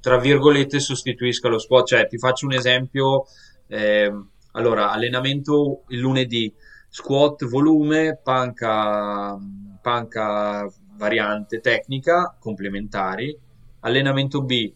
[0.00, 3.26] tra virgolette sostituisca lo squat cioè ti faccio un esempio
[3.68, 4.12] eh,
[4.52, 6.52] allora allenamento il lunedì
[6.88, 9.38] squat volume panca
[9.84, 10.66] panca
[10.96, 13.38] variante tecnica complementari,
[13.80, 14.72] allenamento B,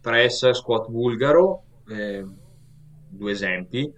[0.00, 2.24] press, squat bulgaro, eh,
[3.08, 3.92] due esempi,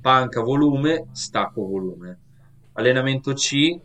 [0.00, 2.18] panca volume, stacco volume.
[2.72, 3.78] Allenamento C,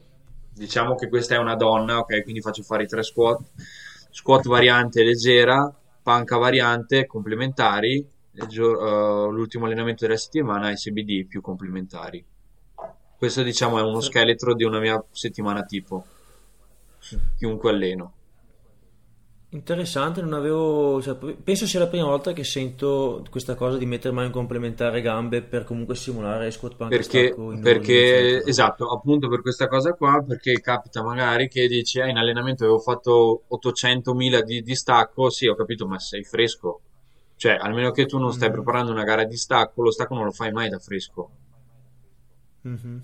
[0.54, 3.42] diciamo che questa è una donna, ok, quindi faccio fare i tre squat,
[4.10, 12.24] squat variante leggera, panca variante complementari, uh, l'ultimo allenamento della settimana SBD più complementari.
[13.18, 16.06] Questo diciamo è uno scheletro di una mia settimana tipo
[17.36, 18.14] chiunque alleno.
[19.54, 24.12] Interessante, non avevo, cioè, penso sia la prima volta che sento questa cosa di mettere
[24.12, 29.68] mano in complementare gambe per comunque simulare squat punk perché, perché esatto, appunto per questa
[29.68, 34.76] cosa qua, perché capita magari che dici eh, in allenamento avevo fatto 800.000 di, di
[34.76, 36.82] stacco, sì ho capito, ma sei fresco,
[37.36, 38.54] Cioè, almeno che tu non stai Mhm.
[38.54, 41.32] preparando una gara di stacco, lo stacco non lo fai mai da fresco.
[42.64, 43.04] Mhm.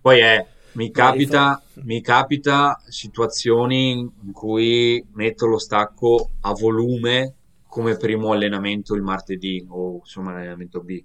[0.00, 0.46] Poi è,
[0.76, 7.34] mi capita, mi capita situazioni in cui metto lo stacco a volume
[7.66, 11.02] come primo allenamento il martedì o insomma l'allenamento B.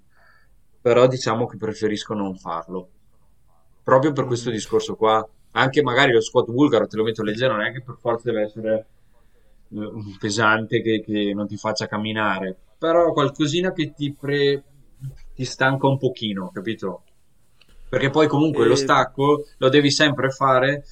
[0.80, 2.88] Però diciamo che preferisco non farlo.
[3.82, 4.54] Proprio per questo Mhm.
[4.56, 5.26] discorso qua.
[5.52, 8.42] Anche magari lo squat bulgaro te lo metto leggero, non è che per forza deve
[8.44, 8.86] essere
[9.70, 14.62] eh, pesante che, che non ti faccia camminare, però qualcosina che ti, pre-
[15.34, 17.02] ti stanca un pochino, capito?
[17.92, 20.82] Perché poi comunque lo E stacco lo devi sempre fare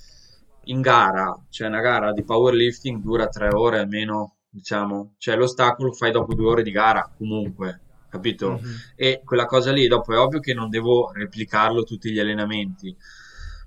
[0.64, 5.84] in gara, cioè una gara di powerlifting dura tre ore almeno, diciamo, cioè lo stacco
[5.84, 7.80] lo fai dopo due ore di gara comunque,
[8.10, 8.60] capito?
[8.60, 8.74] Mhm.
[8.96, 12.94] E quella cosa lì, dopo è ovvio che non devo replicarlo tutti gli allenamenti,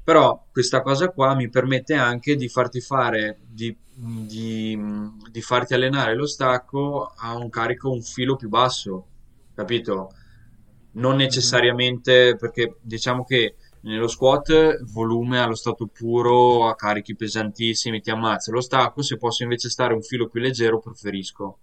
[0.04, 4.80] però questa cosa qua mi permette anche di farti fare, di, di,
[5.32, 9.08] di farti allenare lo stacco a un carico un filo più basso,
[9.56, 10.12] capito?
[10.94, 11.18] Non Mhm.
[11.18, 18.52] necessariamente perché diciamo che nello squat volume allo stato puro, a carichi pesantissimi, ti ammazza.
[18.52, 21.58] Lo stacco, se posso invece stare un filo più leggero, preferisco.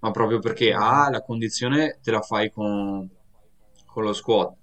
[0.00, 0.82] Ma proprio perché Mhm.
[0.82, 3.08] A, la condizione te la fai con,
[3.86, 4.56] con lo squat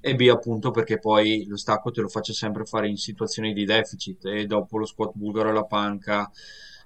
[0.00, 3.64] e B, appunto perché poi lo stacco te lo faccio sempre fare in situazioni di
[3.64, 6.30] deficit e dopo lo squat bulgaro alla panca,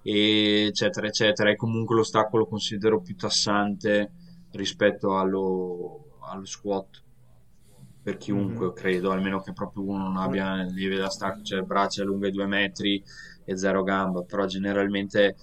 [0.02, 1.50] eccetera, eccetera.
[1.50, 4.12] E comunque lo stacco lo considero più tassante
[4.52, 7.02] rispetto allo, allo squat
[8.02, 12.30] per chiunque, credo, almeno che proprio uno non abbia lieve da stacco, cioè braccia lunghe
[12.30, 13.02] due metri
[13.44, 15.36] e zero gamba, però generalmente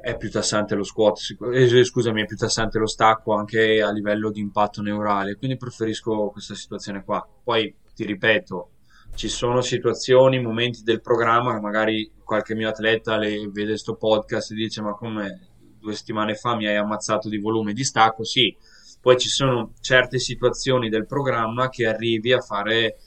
[0.00, 3.92] è più tassante lo squat, sicu- eh, scusami, è più tassante lo stacco anche a
[3.92, 7.26] livello di impatto neurale, quindi preferisco questa situazione qua.
[7.44, 8.70] Poi ti ripeto,
[9.14, 14.52] ci sono situazioni, momenti del programma che magari qualche mio atleta le vede sto podcast
[14.52, 15.48] e dice ma come
[15.78, 18.24] due settimane fa mi hai ammazzato di volume di stacco?
[18.24, 18.56] Sì,
[19.00, 22.98] poi ci sono certe situazioni del programma che arrivi a fare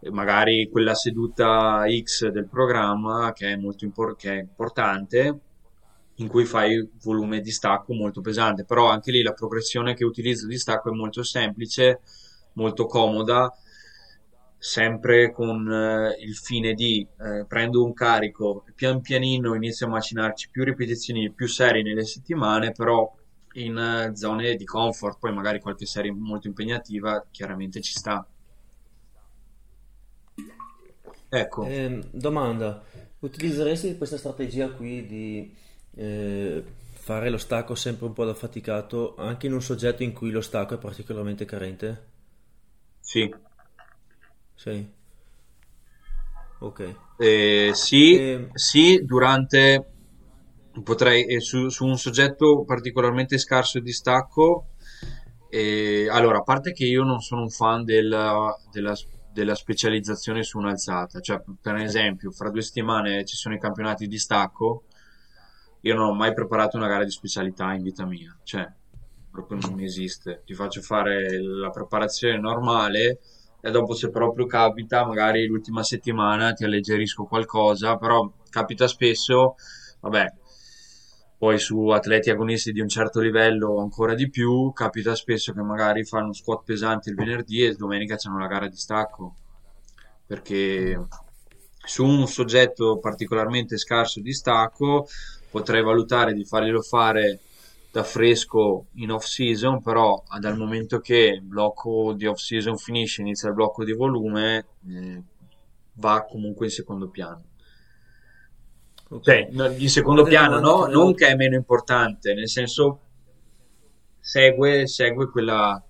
[0.00, 5.40] eh, magari quella seduta X del programma che è molto impor- che è importante,
[6.16, 10.46] in cui fai volume di stacco molto pesante, però anche lì la progressione che utilizzo
[10.46, 12.00] di stacco è molto semplice,
[12.54, 13.52] molto comoda,
[14.58, 20.50] sempre con eh, il fine di eh, prendo un carico, pian pianino inizio a macinarci
[20.50, 23.10] più ripetizioni più serie nelle settimane, però
[23.54, 28.26] in eh, zone di comfort, poi magari qualche serie molto impegnativa chiaramente ci sta.
[31.30, 32.82] Ecco, Ehm, domanda,
[33.20, 35.54] utilizzeresti questa strategia qui di
[35.94, 40.30] eh, fare lo stacco sempre un po' da faticato anche in un soggetto in cui
[40.30, 42.10] lo stacco è particolarmente carente?
[43.00, 43.32] sì.
[44.56, 44.86] Sì,
[46.60, 46.80] ok.
[47.16, 49.91] Eh, sì, Ehm, sì, durante
[50.82, 54.68] potrei eh, su, su un soggetto particolarmente scarso di stacco.
[55.48, 58.94] eh, allora, a parte che io non sono un fan della, della-
[59.32, 64.18] della specializzazione su un'alzata, cioè per esempio, fra due settimane ci sono i campionati di
[64.18, 64.84] stacco.
[65.82, 68.66] Io non ho mai preparato una gara di specialità in vita mia, cioè
[69.30, 70.42] proprio non esiste.
[70.44, 73.18] Ti faccio fare la preparazione normale
[73.60, 79.54] e dopo se proprio capita, magari l'ultima settimana ti alleggerisco qualcosa, però capita spesso,
[80.00, 80.26] vabbè,
[81.42, 86.04] poi su atleti agonisti di un certo livello ancora di più, capita spesso che magari
[86.04, 89.34] fanno squat pesanti il venerdì e domenica c'hanno la gara di stacco,
[90.24, 91.04] perché
[91.84, 95.08] su un soggetto particolarmente scarso di stacco
[95.50, 97.40] potrei valutare di farglielo fare
[97.90, 103.20] da fresco in off season, però dal momento che il blocco di off season finisce,
[103.20, 105.22] inizia il blocco di volume, eh,
[105.94, 107.42] va comunque in secondo piano.
[109.12, 109.22] Ok.
[109.22, 110.86] Cioè, Una secondo piano, no?
[110.86, 113.00] Non che è meno importante, nel senso
[114.18, 115.82] segue, segue quella,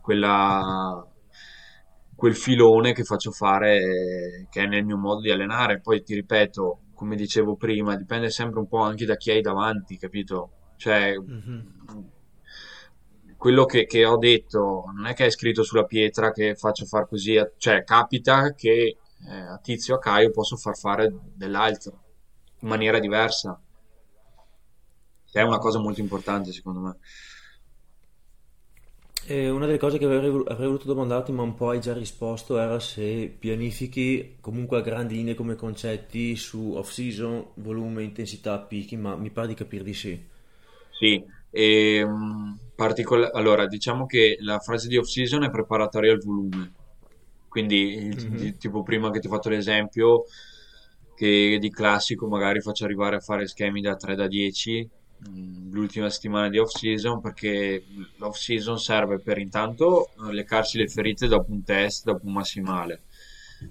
[0.00, 1.06] quella,
[2.14, 5.80] quel filone che faccio fare, che è nel mio modo di allenare.
[5.80, 9.98] Poi ti ripeto, come dicevo prima, dipende sempre un po' anche da chi hai davanti,
[9.98, 10.50] capito?
[10.76, 11.76] Cioè, Mhm.
[13.36, 17.06] quello che, che ho detto non è che è scritto sulla pietra che faccio far
[17.08, 22.00] così, cioè capita che eh, a Tizio a Caio posso far fare dell'altro
[22.60, 23.60] in maniera diversa,
[25.30, 26.98] è una cosa molto importante secondo me.
[29.26, 32.58] E una delle cose che avrei, avrei voluto domandarti, ma un po' hai già risposto,
[32.58, 39.14] era se pianifichi comunque a grandi linee come concetti su off-season, volume, intensità, picchi, ma
[39.14, 40.20] mi pare di capire di sì.
[40.90, 46.74] Sì, e, mh, particola- allora diciamo che la fase di off-season è preparatoria al volume,
[47.46, 48.28] quindi Mhm.
[48.28, 50.24] di- tipo prima che ti ho fatto l'esempio
[51.18, 54.88] che di classico magari faccio arrivare a fare schemi da 3 da 10,
[55.18, 57.84] mh, l'ultima settimana di off season perché
[58.18, 63.02] l'off season serve per intanto leccarsi le ferite dopo un test, dopo un massimale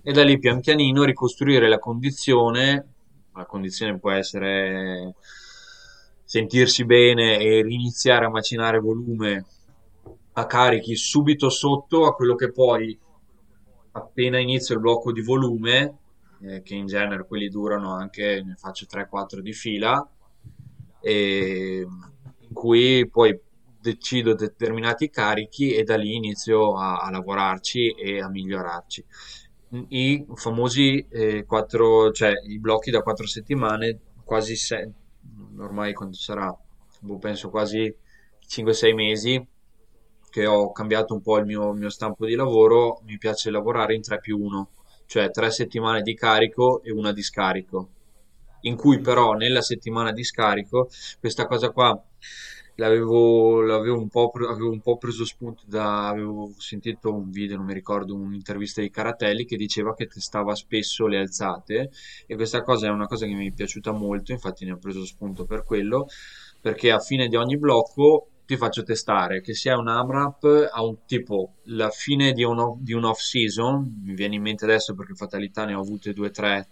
[0.04, 2.94] e da lì pian pianino ricostruire la condizione.
[3.34, 5.16] La condizione può essere
[6.24, 9.46] sentirsi bene e riniziare a macinare volume
[10.34, 12.98] a carichi subito sotto a quello che poi
[13.92, 15.98] appena inizio il blocco di volume
[16.42, 20.08] eh, che in genere quelli durano anche ne faccio 3-4 di fila
[21.00, 21.88] e
[22.40, 23.40] in cui poi
[23.80, 29.06] decido determinati carichi e da lì inizio a, a lavorarci e a migliorarci.
[29.90, 34.92] I famosi eh, quattro, cioè i blocchi da quattro settimane, quasi sei,
[35.58, 36.56] ormai quando sarà,
[37.02, 37.94] boh, penso quasi
[38.48, 39.48] 5-6 mesi
[40.30, 43.96] che ho cambiato un po' il mio, il mio stampo di lavoro, mi piace lavorare
[43.96, 44.70] in 3 più 1,
[45.08, 47.90] cioè 3 settimane di carico e una di scarico,
[48.62, 50.90] in cui però nella settimana di scarico,
[51.20, 52.00] questa cosa qua
[52.76, 57.66] l'avevo, l'avevo un po', avevo un po' preso spunto da, avevo sentito un video, non
[57.66, 61.90] mi ricordo, un'intervista di Caratelli che diceva che testava spesso le alzate
[62.26, 65.06] e questa cosa è una cosa che mi è piaciuta molto, infatti ne ho preso
[65.06, 66.08] spunto per quello,
[66.62, 71.06] perché a fine di ogni blocco ti faccio testare che sia un AMRAP a un
[71.06, 75.16] tipo la fine di un, di un off season, mi viene in mente adesso perché
[75.16, 76.70] fatalità ne ho avute due o tre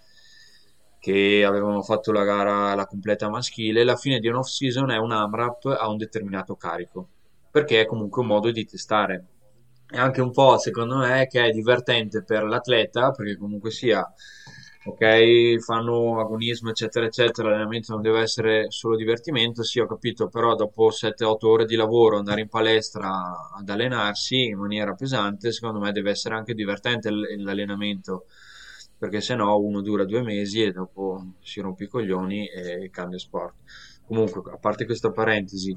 [0.97, 4.97] che avevano fatto la gara la completa maschile, la fine di un off season è
[4.97, 7.09] un AMRAP a un determinato carico,
[7.51, 9.25] perché è comunque un modo di testare.
[9.87, 14.01] E anche un po', secondo me, che è divertente per l'atleta, perché comunque sia,
[14.87, 20.55] ok, fanno agonismo, eccetera, eccetera, l'allenamento non deve essere solo divertimento, sì, ho capito, però
[20.55, 25.91] dopo 7-8 ore di lavoro andare in palestra ad allenarsi in maniera pesante, secondo me
[25.91, 28.25] deve essere anche divertente l'allenamento
[28.97, 33.19] perché se no uno dura due mesi e dopo si rompe i coglioni e cambia
[33.19, 33.55] sport.
[34.05, 35.75] Comunque, a parte questa parentesi,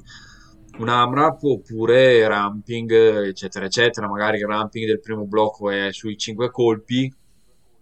[0.77, 2.91] un AMRAP oppure ramping,
[3.25, 4.07] eccetera, eccetera.
[4.07, 7.13] Magari il ramping del primo blocco è sui 5 colpi,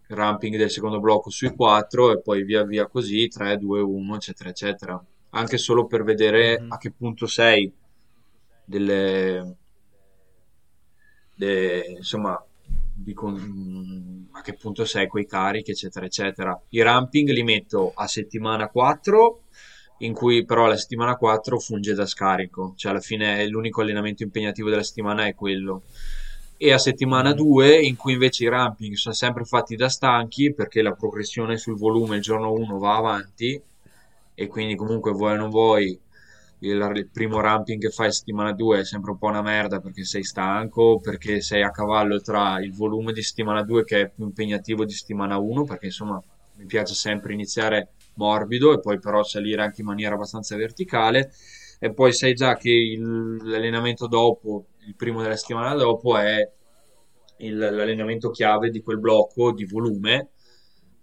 [0.07, 4.49] ramping del secondo blocco sui 4 e poi via via così, 3, 2, 1, eccetera,
[4.49, 5.05] eccetera.
[5.31, 6.71] Anche solo per vedere mm-hmm.
[6.71, 7.71] a che punto sei
[8.65, 9.55] delle,
[11.35, 12.43] de, insomma,
[12.93, 16.59] di con, a che punto sei quei carichi, eccetera, eccetera.
[16.69, 19.41] I ramping li metto a settimana 4,
[19.99, 24.69] in cui però la settimana 4 funge da scarico, cioè alla fine l'unico allenamento impegnativo
[24.69, 25.83] della settimana è quello.
[26.59, 30.81] E a settimana 2, in cui invece i ramping sono sempre fatti da stanchi, perché
[30.81, 33.61] la progressione sul volume il giorno 1 va avanti,
[34.33, 35.99] e quindi comunque vuoi o non vuoi
[36.59, 40.03] il, il, primo ramping che fai settimana 2 è sempre un po' una merda perché
[40.03, 44.25] sei stanco, perché sei a cavallo tra il volume di settimana 2 che è più
[44.25, 46.19] impegnativo di settimana 1, perché insomma
[46.55, 51.31] mi piace sempre iniziare morbido e poi però salire anche in maniera abbastanza verticale
[51.79, 56.49] e poi sai già che il, l'allenamento dopo, il primo della settimana dopo è
[57.37, 60.29] il, l'allenamento chiave di quel blocco di volume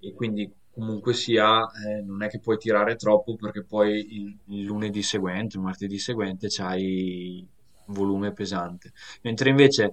[0.00, 4.64] e quindi comunque sia, eh, non è che puoi tirare troppo perché poi il, il
[4.64, 7.46] lunedì seguente, il martedì seguente c'hai
[7.86, 8.92] volume pesante.
[9.22, 9.92] Mentre invece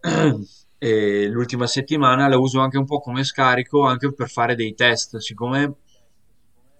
[0.78, 5.18] eh, l'ultima settimana la uso anche un po' come scarico anche per fare dei test,
[5.18, 5.76] siccome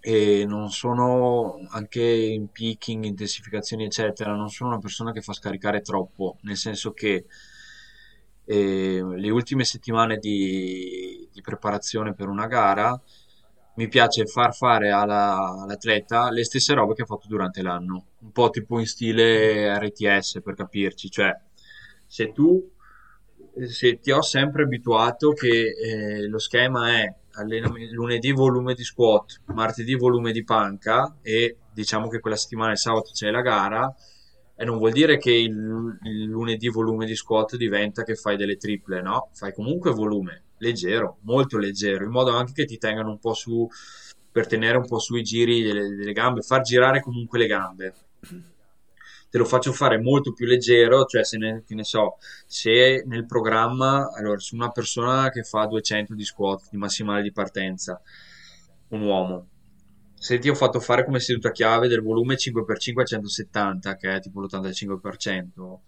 [0.09, 5.83] eh, non sono anche in picking, intensificazioni eccetera, non sono una persona che fa scaricare
[5.83, 7.27] troppo, nel senso che
[8.47, 12.99] e le ultime settimane di, di, preparazione per una gara
[13.75, 18.33] mi piace far fare alla, all'atleta le stesse robe che ha fatto durante l'anno, un
[18.33, 21.39] po' tipo in stile RTS per capirci, cioè
[22.07, 22.67] se tu
[23.67, 27.15] se ti ho sempre abituato che eh, lo schema è
[27.45, 33.11] lunedì volume di squat, martedì volume di panca e diciamo che quella settimana il sabato
[33.13, 33.95] c'è la gara,
[34.61, 38.57] e non vuol dire che il, il, lunedì volume di squat diventa che fai delle
[38.57, 39.31] triple, no?
[39.33, 43.69] Fai comunque volume leggero, molto leggero, in modo anche che ti tengano un po' su
[44.33, 47.95] per tenere un po' sui giri delle, delle gambe, far girare comunque le gambe.
[49.31, 52.17] Te lo faccio fare molto più leggero, cioè se ne, ne so,
[52.47, 57.33] se nel programma, allora su una persona che fa 200 di squat di massimale di
[57.33, 58.01] partenza,
[58.89, 59.49] un uomo,
[60.15, 64.21] se ti ho fatto fare come seduta chiave del volume 5x5 a 170, che è
[64.21, 65.81] tipo l'85%,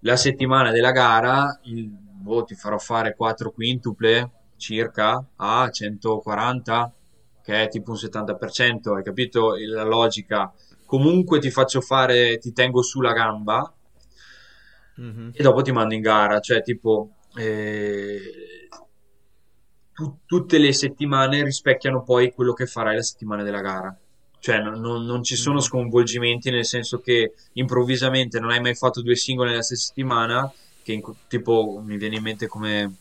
[0.00, 6.92] la settimana della gara il, boh, ti farò fare 4 quintuple circa a 140,
[7.42, 10.52] che è tipo un 70%, hai capito la logica?
[10.90, 13.72] Comunque ti faccio fare, ti tengo sulla gamba
[15.00, 15.28] mm-hmm.
[15.34, 17.12] e dopo ti mando in gara, cioè tipo...
[17.36, 18.20] Eh,
[19.92, 23.96] tu, tutte le settimane rispecchiano poi quello che farai la settimana della gara.
[24.40, 25.60] cioè non, non, non ci sono mm.
[25.60, 30.92] sconvolgimenti nel senso che improvvisamente non hai mai fatto due singoli nella stessa settimana, che
[30.92, 32.96] in, tipo mi viene in mente come,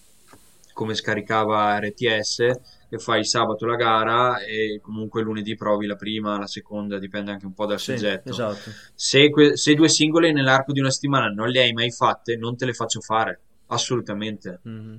[0.73, 2.51] come scaricava RTS,
[2.89, 7.45] che fai sabato la gara e comunque lunedì provi la prima, la seconda, dipende anche
[7.45, 8.31] un po' dal sì, soggetto.
[8.31, 8.71] Esatto.
[8.95, 12.57] Se, que- se due singole nell'arco di una settimana non le hai mai fatte, non
[12.57, 14.61] te le faccio fare, assolutamente.
[14.67, 14.95] Mm-hmm.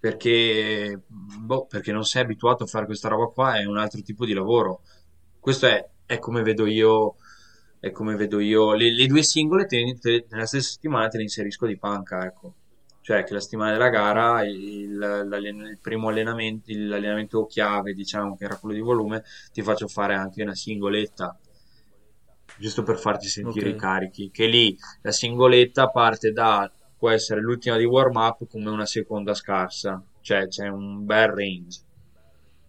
[0.00, 4.24] Perché, boh, perché non sei abituato a fare questa roba qua, è un altro tipo
[4.24, 4.80] di lavoro.
[5.38, 7.16] Questo è, è come vedo io
[7.78, 11.24] è come vedo io le, le due singole te, te, nella stessa settimana te le
[11.24, 12.54] inserisco di panca ecco
[13.02, 18.56] cioè che la settimana della gara il, il primo allenamento, l'allenamento chiave, diciamo che era
[18.56, 21.36] quello di volume, ti faccio fare anche una singoletta,
[22.56, 23.76] giusto per farti sentire okay.
[23.76, 28.70] i carichi, che lì la singoletta parte da, può essere l'ultima di warm up come
[28.70, 31.80] una seconda scarsa, cioè c'è un bel range,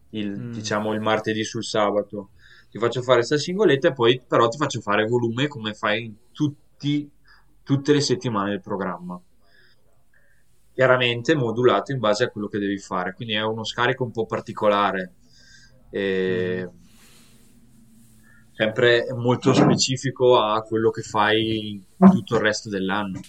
[0.10, 0.52] il, mm.
[0.52, 2.32] diciamo il martedì sul sabato.
[2.72, 6.16] Ti faccio fare questa singoletta e poi però ti faccio fare volume come fai in
[6.32, 7.08] tutti,
[7.62, 9.22] tutte le settimane del programma
[10.74, 13.14] chiaramente modulato in base a quello che devi fare.
[13.14, 15.14] Quindi è uno scarico un po' particolare.
[15.90, 16.68] E
[18.54, 23.20] sempre molto specifico a quello che fai tutto il resto dell'anno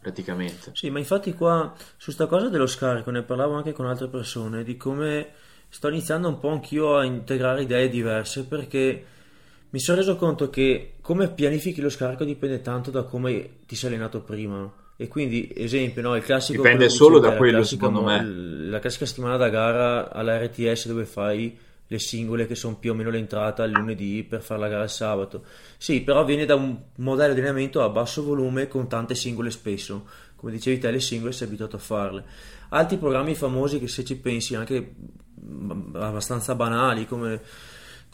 [0.00, 4.08] praticamente sì ma infatti qua su sta cosa dello scarico ne parlavo anche con altre
[4.08, 5.30] persone di come
[5.68, 9.04] sto iniziando un po' anch'io a integrare idee diverse perché
[9.70, 13.90] mi sono reso conto che come pianifichi lo scarico dipende tanto da come ti sei
[13.90, 16.62] allenato prima e quindi, esempio, no, il classico...
[16.62, 18.24] Dipende solo da quello, secondo mo- me.
[18.68, 22.94] La classica settimana da gara alla RTS dove fai le singole che sono più o
[22.94, 25.44] meno l'entrata il lunedì per fare la gara il sabato.
[25.76, 30.06] Sì, però viene da un modello di allenamento a basso volume con tante singole spesso.
[30.36, 32.24] Come dicevi te, le singole sei abituato a farle.
[32.70, 34.94] Altri programmi famosi che se ci pensi anche
[35.94, 37.40] abbastanza banali come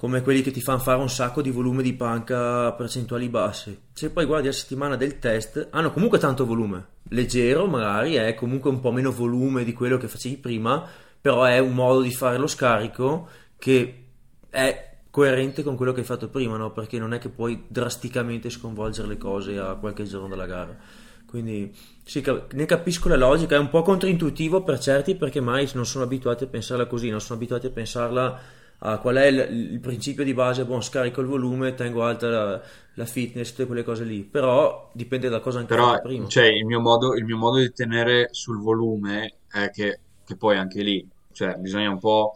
[0.01, 3.81] come quelli che ti fanno fare un sacco di volume di panca a percentuali basse.
[3.93, 8.71] Se poi guardi la settimana del test, hanno comunque tanto volume, leggero magari, è comunque
[8.71, 10.89] un po' meno volume di quello che facevi prima,
[11.21, 13.29] però è un modo di fare lo scarico
[13.59, 14.05] che
[14.49, 16.73] è coerente con quello che hai fatto prima, no?
[16.73, 20.79] perché non è che puoi drasticamente sconvolgere le cose a qualche giorno dalla gara.
[21.27, 25.85] Quindi sì, ne capisco la logica, è un po' controintuitivo per certi perché mai non
[25.85, 28.41] sono abituati a pensarla così, non sono abituati a pensarla
[28.81, 32.62] ah, qual è il, il, principio di base, buon scarico il volume, tengo alta la,
[32.95, 36.28] la, fitness, tutte quelle cose lì, però dipende da cosa anche però, prima.
[36.28, 40.57] Cioè, il mio, modo, il mio modo di tenere sul volume è che, che poi
[40.57, 42.33] anche lì, cioè, bisogna un po'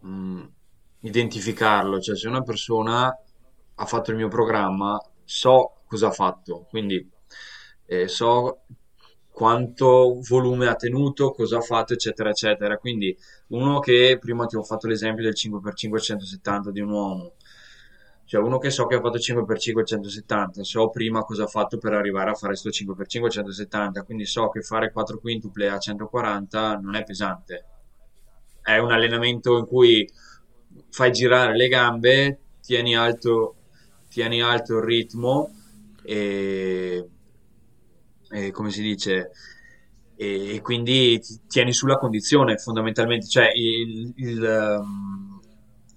[0.00, 0.42] mh, mm,
[1.00, 3.16] identificarlo, cioè se una persona
[3.74, 7.08] ha fatto il mio programma, so cosa ha fatto, quindi
[7.86, 8.62] eh, so
[9.32, 12.76] quanto volume ha tenuto, cosa ha fatto, eccetera, eccetera.
[12.76, 13.16] Quindi
[13.52, 17.32] uno che prima ti ho fatto l'esempio del 5x5 170 di un uomo,
[18.24, 21.92] cioè uno che so che ha fatto 5x5 170, so prima cosa ha fatto per
[21.92, 26.94] arrivare a fare questo 5x5 170, quindi so che fare 4 quintuple a 140 non
[26.94, 27.64] è pesante.
[28.62, 30.08] È un allenamento in cui
[30.88, 33.56] fai girare le gambe, tieni alto,
[34.08, 35.50] tieni alto il ritmo
[36.02, 37.08] e
[38.30, 39.30] eh, come si dice,
[40.22, 45.40] e, e, quindi ti tieni sulla condizione fondamentalmente, cioè il, il, um,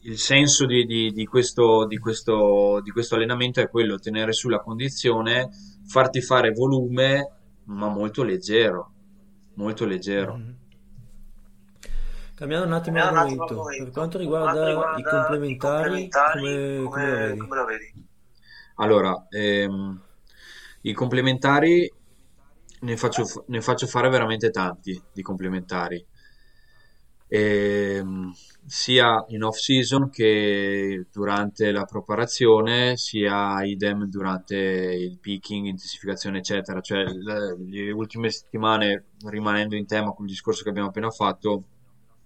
[0.02, 4.62] il senso di, di, di, questo, di, questo, di questo allenamento è quello, tenere sulla
[4.62, 5.50] condizione,
[5.86, 7.34] farti fare volume,
[7.66, 8.92] ma molto leggero,
[9.56, 10.36] molto leggero.
[10.36, 10.54] Mm-hmm.
[12.34, 17.56] Cambiando un attimo argomento, per quanto riguarda, riguarda i complementari, i complementari come, come, come,
[17.56, 18.08] lo vedi?
[18.78, 20.02] Allora, ehm,
[20.82, 21.90] i complementari
[22.86, 26.06] ne faccio, ne faccio fare veramente tanti di complementari.
[27.28, 28.32] E, ehm,
[28.68, 36.80] sia in off season che durante la preparazione, sia idem durante il picking, intensificazione, eccetera.
[36.82, 41.64] Cioè, le, le ultime settimane, rimanendo in tema con il discorso che abbiamo appena fatto,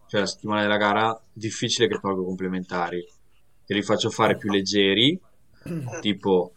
[0.08, 3.04] cioè la settimana della gara, difficile che tolgo complementari.
[3.66, 5.20] Te li faccio fare più leggeri,
[6.02, 6.54] tipo,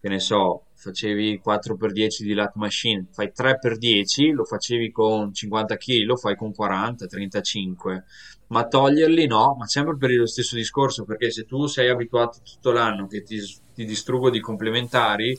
[0.00, 6.04] che ne so, facevi 4x10 di lat machine, fai 3x10, lo facevi con 50 kg,
[6.04, 8.04] lo fai con 40, 35,
[8.48, 12.70] ma toglierli no, ma sempre per lo stesso discorso, perché se tu sei abituato tutto
[12.70, 13.40] l'anno che ti,
[13.74, 15.38] ti distruggo di complementari,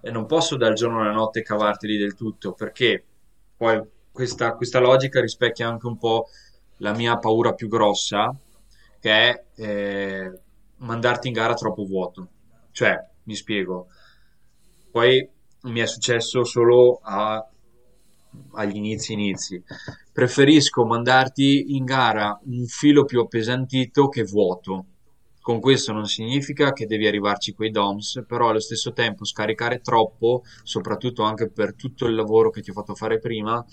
[0.00, 3.04] e non posso dal giorno alla notte cavarteli del tutto, perché
[3.56, 6.28] poi questa, questa logica rispecchia anche un po'
[6.78, 8.32] la mia paura più grossa,
[9.00, 10.32] che è eh,
[10.76, 12.28] mandarti in gara troppo vuoto.
[12.70, 13.88] Cioè, mi spiego,
[14.90, 15.28] poi
[15.62, 17.44] mi è successo solo a,
[18.52, 19.62] agli inizi inizi.
[20.12, 24.86] Preferisco mandarti in gara un filo più appesantito che vuoto,
[25.40, 30.42] Con questo non significa che devi arrivarci quei DOMS, però allo stesso tempo scaricare troppo,
[30.62, 33.64] soprattutto anche per tutto il lavoro che ti ho fatto fare prima,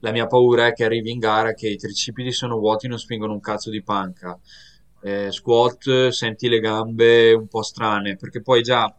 [0.00, 2.98] la mia paura è che arrivi in gara che i tricipiti sono vuoti e non
[2.98, 4.38] spingono un cazzo di panca.
[5.02, 8.92] Eh, squat, senti le gambe un po' strane, perché poi già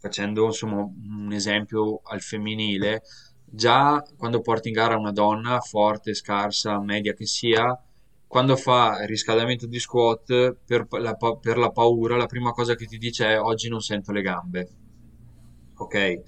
[0.00, 3.02] facendo insomma un esempio al femminile,
[3.44, 7.78] già quando porti in gara una donna forte, scarsa, media che sia,
[8.26, 12.96] quando fa riscaldamento di squat, per la, per la paura, la prima cosa che ti
[12.96, 14.68] dice è oggi non sento le gambe.
[15.76, 16.22] Ok?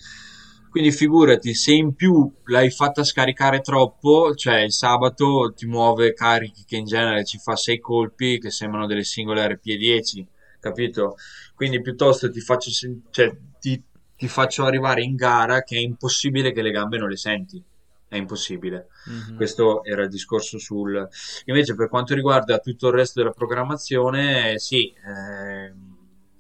[0.68, 6.64] Quindi figurati, se in più l'hai fatta scaricare troppo, cioè il sabato ti muove carichi
[6.66, 10.24] che in genere ci fa 6 colpi che sembrano delle singole RP10,
[10.60, 11.16] capito?
[11.54, 12.70] Quindi piuttosto ti faccio,
[13.10, 13.80] cioè, ti,
[14.16, 17.62] ti faccio arrivare in gara che è impossibile che le gambe non le senti
[18.08, 18.88] è impossibile.
[19.08, 19.36] Mm-hmm.
[19.36, 21.08] Questo era il discorso sul...
[21.46, 25.72] Invece per quanto riguarda tutto il resto della programmazione, sì, eh,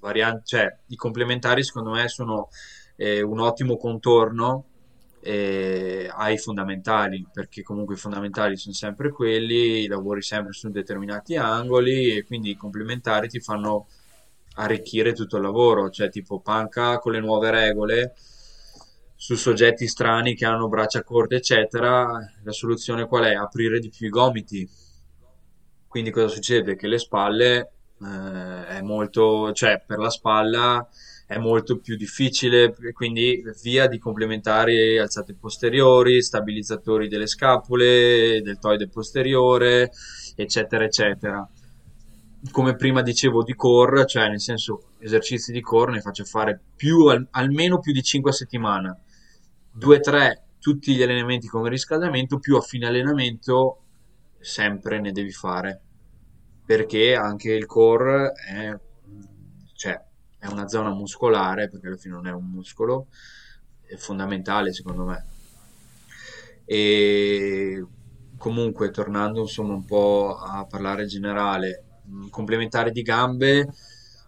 [0.00, 2.50] variant- cioè, i complementari secondo me sono
[2.96, 4.66] eh, un ottimo contorno
[5.20, 12.16] eh, ai fondamentali, perché comunque i fondamentali sono sempre quelli, lavori sempre su determinati angoli
[12.16, 13.86] e quindi i complementari ti fanno
[14.54, 18.14] arricchire tutto il lavoro, cioè tipo panca con le nuove regole
[19.22, 22.08] su soggetti strani che hanno braccia corte, eccetera,
[22.42, 23.34] la soluzione qual è?
[23.34, 24.68] Aprire di più i gomiti.
[25.86, 26.74] Quindi cosa succede?
[26.74, 27.70] Che le spalle
[28.02, 30.84] eh, è molto, cioè per la spalla
[31.28, 39.92] è molto più difficile, quindi via di complementari alzate posteriori, stabilizzatori delle scapole, deltoide posteriore,
[40.34, 41.48] eccetera, eccetera.
[42.50, 47.06] Come prima dicevo di core, cioè nel senso esercizi di core ne faccio fare più,
[47.06, 48.98] al, almeno più di 5 a settimana.
[49.78, 53.82] 2-3 tutti gli allenamenti come riscaldamento, più a fine allenamento
[54.40, 55.80] sempre ne devi fare.
[56.64, 58.76] Perché anche il core è,
[59.74, 60.00] cioè,
[60.38, 63.06] è una zona muscolare perché alla fine non è un muscolo
[63.92, 65.26] è fondamentale secondo me.
[66.64, 67.84] E
[68.38, 71.84] comunque tornando insomma un po' a parlare generale
[72.30, 73.68] complementare di gambe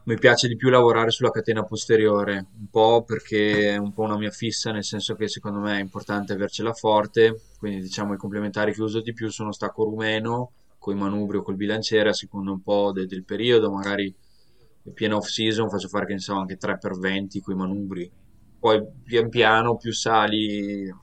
[0.04, 4.18] mi piace di più lavorare sulla catena posteriore, un po' perché è un po' una
[4.18, 8.74] mia fissa, nel senso che secondo me è importante avercela forte, quindi diciamo i complementari
[8.74, 12.50] che uso di più sono stacco rumeno, con i manubri o col bilanciere, a seconda
[12.50, 14.14] un po' de- del periodo, magari
[14.92, 18.10] piena off season faccio fare che ne so anche 3x20 con i manubri,
[18.58, 20.94] poi pian piano più sali,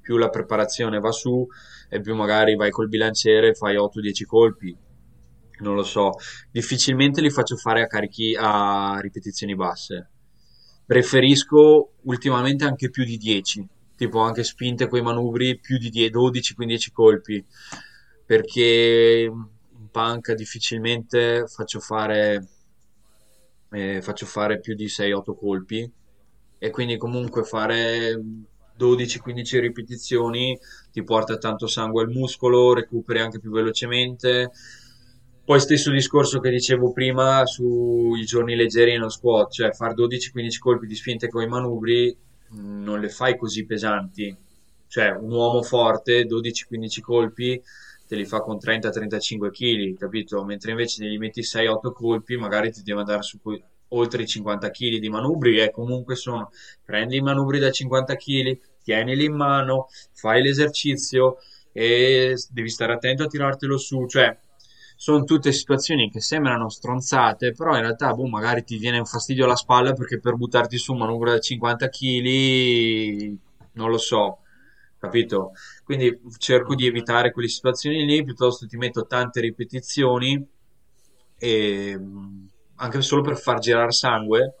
[0.00, 1.44] più la preparazione va su
[1.88, 4.76] e più magari vai col bilanciere e fai 8-10 colpi
[5.60, 6.12] non lo so,
[6.50, 10.08] difficilmente li faccio fare a carichi a ripetizioni basse.
[10.86, 16.12] Preferisco ultimamente anche più di 10, tipo anche spinte con i manubri più di 10,
[16.12, 17.44] 12-15 colpi,
[18.24, 22.48] perché in panca difficilmente faccio fare,
[23.70, 25.92] eh, faccio fare più di 6-8 colpi
[26.58, 28.20] e quindi comunque fare
[28.78, 30.58] 12-15 ripetizioni
[30.90, 34.50] ti porta tanto sangue al muscolo, recuperi anche più velocemente
[35.50, 40.86] poi stesso discorso che dicevo prima sui giorni leggeri nello squat, cioè fare 12-15 colpi
[40.86, 42.16] di spinte con i manubri
[42.54, 44.32] mm, non le fai così pesanti.
[44.86, 47.60] Cioè un uomo forte 12-15 colpi
[48.06, 50.44] te li fa con 30-35 kg, capito?
[50.44, 53.40] Mentre invece gli metti 6-8 colpi magari ti deve andare su
[53.88, 56.52] oltre i 50 kg di manubri e comunque sono
[56.84, 61.38] prendi i manubri da 50 kg, tienili in mano, fai l'esercizio
[61.72, 64.38] e devi stare attento a tirartelo su, cioè
[65.00, 69.46] sono tutte situazioni che sembrano stronzate, però in realtà boh, magari ti viene un fastidio
[69.46, 73.34] alla spalla perché per buttarti su un manubrio da 50 kg,
[73.72, 74.40] non lo so,
[74.98, 75.52] capito?
[75.84, 80.46] Quindi cerco di evitare quelle situazioni lì, piuttosto ti metto tante ripetizioni
[81.38, 81.98] e
[82.74, 84.56] anche solo per far girare sangue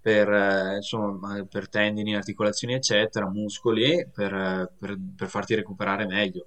[0.00, 6.46] per, eh, insomma, per tendini, articolazioni, eccetera, muscoli, per, per, per farti recuperare meglio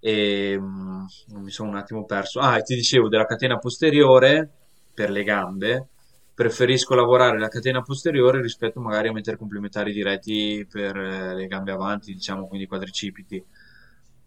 [0.00, 2.40] e um, mi sono un attimo perso.
[2.40, 4.50] Ah, ti dicevo della catena posteriore
[4.94, 5.88] per le gambe.
[6.34, 11.70] Preferisco lavorare la catena posteriore rispetto magari a mettere complementari diretti per eh, le gambe
[11.72, 13.44] avanti, diciamo quindi quadricipiti.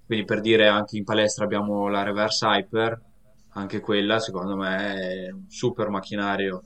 [0.05, 3.01] Quindi per dire anche in palestra abbiamo la reverse hyper,
[3.53, 6.61] anche quella secondo me è un super macchinario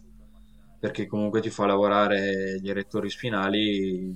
[0.79, 4.15] perché comunque ti fa lavorare gli erettori spinali in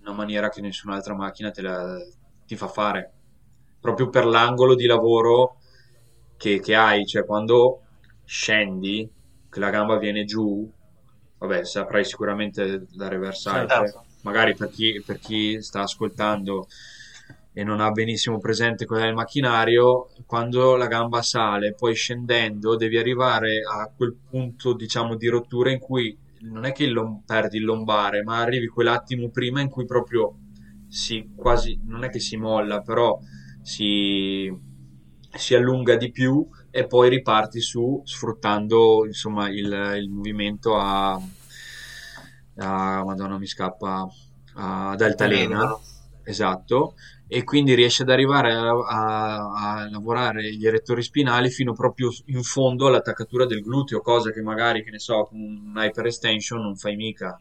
[0.00, 1.96] una maniera che nessun'altra macchina te la,
[2.46, 3.15] ti fa fare
[3.80, 5.56] proprio per l'angolo di lavoro
[6.36, 7.82] che, che hai, cioè quando
[8.24, 9.08] scendi,
[9.48, 10.70] che la gamba viene giù,
[11.38, 14.04] vabbè, saprai sicuramente da reversare, certo.
[14.22, 16.66] magari per chi, per chi sta ascoltando
[17.52, 22.76] e non ha benissimo presente qual è il macchinario, quando la gamba sale, poi scendendo,
[22.76, 27.56] devi arrivare a quel punto, diciamo, di rottura in cui non è che lom- perdi
[27.56, 30.34] il lombare, ma arrivi quell'attimo prima in cui proprio
[30.86, 33.18] si quasi, non è che si molla, però
[33.66, 34.56] si,
[35.34, 41.14] si allunga di più e poi riparti su sfruttando insomma il, il movimento a,
[42.58, 44.08] a Madonna mi scappa
[44.54, 45.76] ad altalena.
[46.22, 46.94] Esatto.
[47.26, 52.44] E quindi riesce ad arrivare a, a, a, lavorare gli erettori spinali fino proprio in
[52.44, 56.76] fondo all'attaccatura del gluteo, cosa che magari, che ne so, con un hyper extension non
[56.76, 57.40] fai mica,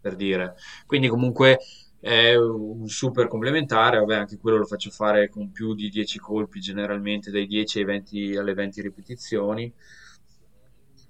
[0.00, 0.56] per dire.
[0.84, 1.58] Quindi comunque
[2.02, 6.58] è un super complementare, vabbè anche quello lo faccio fare con più di 10 colpi,
[6.58, 9.72] generalmente dai 10 ai 20, alle 20 ripetizioni.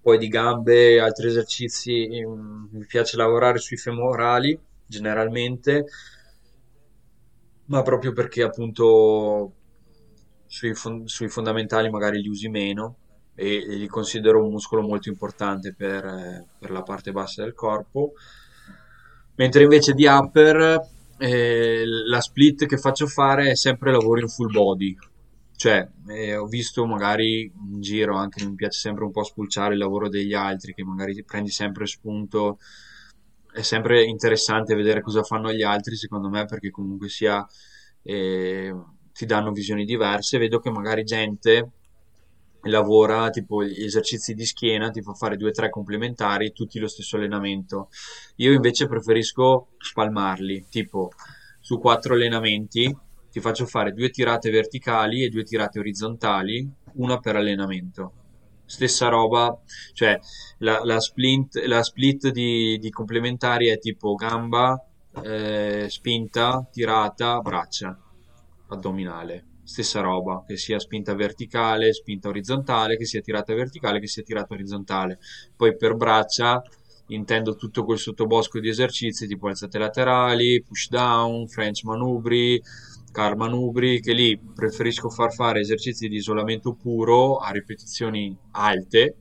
[0.02, 5.86] Poi di gambe, altri esercizi, mm, mi piace lavorare sui femorali, generalmente,
[7.66, 9.52] ma proprio perché appunto
[10.46, 12.96] sui, fon- sui fondamentali magari li usi meno
[13.34, 17.54] e, e li considero un muscolo molto importante per, eh, per, la parte bassa del
[17.54, 18.12] corpo.
[19.36, 20.80] Mentre invece di upper
[21.18, 24.96] eh, la split che faccio fare è sempre lavoro in full body.
[25.54, 29.78] Cioè, eh, ho visto magari in giro anche mi piace sempre un po' spulciare il
[29.78, 32.58] lavoro degli altri, che magari prendi sempre spunto
[33.52, 37.46] è sempre interessante vedere cosa fanno gli altri, secondo me, perché comunque sia
[38.02, 38.74] eh,
[39.12, 40.38] ti danno visioni diverse.
[40.38, 41.70] Vedo che magari gente
[42.62, 46.88] lavora tipo gli esercizi di schiena, ti fa fare due o tre complementari, tutti lo
[46.88, 47.88] stesso allenamento.
[48.36, 51.10] Io invece preferisco spalmarli, tipo
[51.60, 52.94] su quattro allenamenti
[53.30, 58.12] ti faccio fare due tirate verticali e due tirate orizzontali, una per allenamento
[58.72, 59.60] stessa roba,
[59.92, 60.18] cioè
[60.58, 64.82] la, la, splint, la split di, di, complementari è tipo gamba,
[65.22, 67.94] eh, spinta, tirata, braccia,
[68.68, 69.51] addominale.
[69.64, 74.54] Stessa roba, che sia spinta verticale, spinta orizzontale, che sia tirata verticale, che sia tirata
[74.54, 75.18] orizzontale.
[75.56, 76.62] Poi per braccia
[77.08, 82.60] intendo tutto quel sottobosco di esercizi tipo alzate laterali, push down, French manubri,
[83.12, 89.16] car manubri, che lì preferisco far fare esercizi di isolamento puro a ripetizioni alte,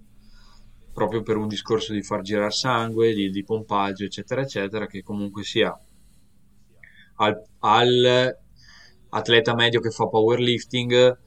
[0.93, 5.43] proprio per un discorso di far girare sangue, di, di pompaggio, eccetera, eccetera, che comunque
[5.43, 5.77] sia
[7.15, 8.37] al, al
[9.11, 11.17] atleta medio che fa powerlifting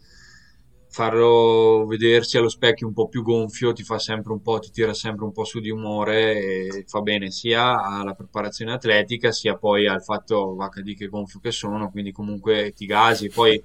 [0.95, 4.95] farlo vedersi allo specchio un po' più gonfio ti fa sempre un po', ti tira
[4.95, 9.89] sempre un po' su di umore e fa bene sia alla preparazione atletica sia poi
[9.89, 13.29] al fatto HD che gonfio che sono, quindi comunque ti gasi.
[13.29, 13.61] Poi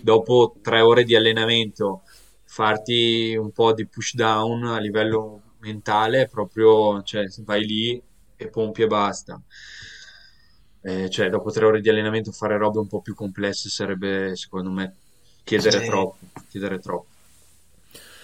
[0.00, 2.00] dopo tre ore di allenamento
[2.44, 8.02] farti un po' di push down a livello mentale, proprio, cioè vai lì
[8.36, 9.38] e pompi e basta.
[10.82, 14.70] Eh, cioè dopo tre ore di allenamento fare robe un po' più complesse sarebbe secondo
[14.70, 14.94] me
[15.44, 15.86] chiedere sì.
[15.86, 16.18] troppo,
[16.48, 17.06] chiedere troppo.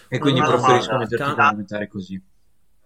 [0.08, 2.22] E quindi una preferisco domanda, metterti cam- complementari così.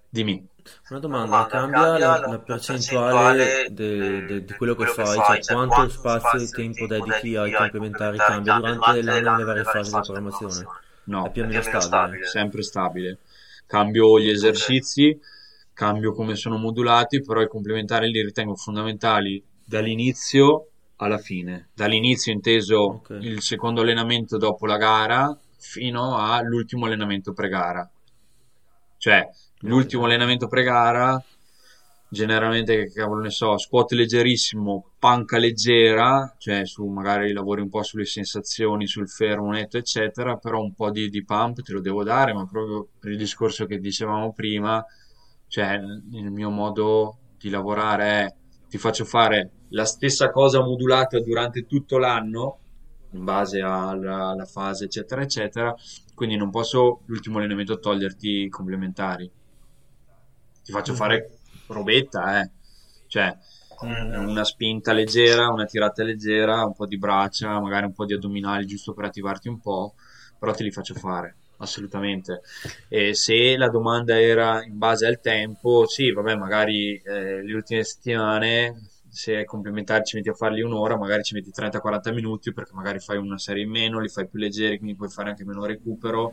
[0.09, 0.49] Dimmi.
[0.89, 5.57] Una domanda, cambia, cambia la, la, percentuale de, de, di quello che fai, cioè, cioè
[5.57, 10.67] quanto spazio e tempo dedichi ai complementari cambia durante l'anno nelle varie fasi di programmazione?
[11.05, 12.27] No, è più o meno stabile.
[12.27, 13.19] Sempre stabile.
[13.67, 15.19] Cambio gli esercizi,
[15.73, 20.67] cambio come sono modulati, però i complementari li ritengo fondamentali dall'inizio
[20.97, 23.25] alla fine, dall'inizio inteso okay.
[23.25, 27.89] il secondo allenamento dopo la gara fino all'ultimo allenamento pre-gara.
[28.97, 29.29] Cioè,
[29.61, 31.23] l'ultimo allenamento pre-gara,
[32.09, 37.85] generalmente, che cavolo ne so, squat leggerissimo, panca leggera, cioè su magari lavori un po'
[37.85, 42.03] sulle sensazioni, sul fermo netto, eccetera, però un po' di, di pump te lo devo
[42.03, 44.85] dare, ma proprio per il discorso che dicevamo prima,
[45.47, 45.75] cioè
[46.13, 48.35] il mio modo di lavorare è
[48.71, 52.59] ti faccio fare la stessa cosa modulata durante tutto l'anno
[53.13, 55.75] in base alla, alla, fase eccetera eccetera
[56.15, 59.31] quindi non posso l'ultimo allenamento toglierti i complementari
[60.63, 62.51] ti faccio fare robetta eh
[63.09, 63.37] cioè
[63.85, 64.29] mm.
[64.29, 68.67] una spinta leggera una tirata leggera un po' di braccia magari un po' di addominali
[68.67, 69.95] giusto per attivarti un po'
[70.39, 72.41] però te li faccio fare assolutamente.
[72.89, 77.85] E se la domanda era in base al tempo, sì, vabbè, magari eh, le ultime
[77.85, 78.75] settimane
[79.11, 83.19] se complementari ci metti a farli un'ora, magari ci metti 30-40 minuti perché magari fai
[83.19, 86.33] una serie in meno, li fai più leggeri, quindi puoi fare anche meno recupero.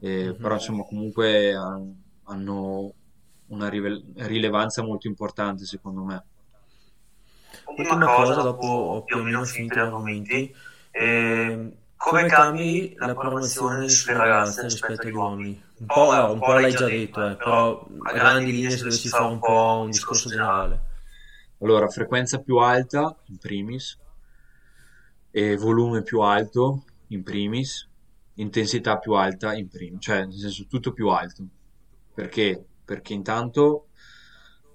[0.00, 0.40] Eh, mm-hmm.
[0.40, 1.54] Però insomma comunque
[2.24, 2.92] hanno
[3.48, 6.24] una rilevanza molto importante secondo me.
[7.76, 10.54] Ultima cosa, dopo ho più o meno finito gli argomenti.
[10.90, 15.62] Eh, come cambi la programmazione sulle ragazze rispetto agli uomini?
[15.78, 19.08] Un po', no, un po' l'hai già detto, eh, però a grandi linee se dovessi
[19.08, 20.92] fare un po' un discorso generale.
[21.64, 23.98] Allora, frequenza più alta, in primis,
[25.30, 27.88] e volume più alto in primis,
[28.34, 31.42] intensità più alta in primis, cioè nel senso tutto più alto.
[32.12, 32.62] Perché?
[32.84, 33.86] Perché intanto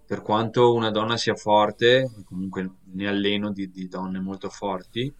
[0.04, 5.14] per quanto una donna sia forte, comunque ne alleno di, di donne molto forti,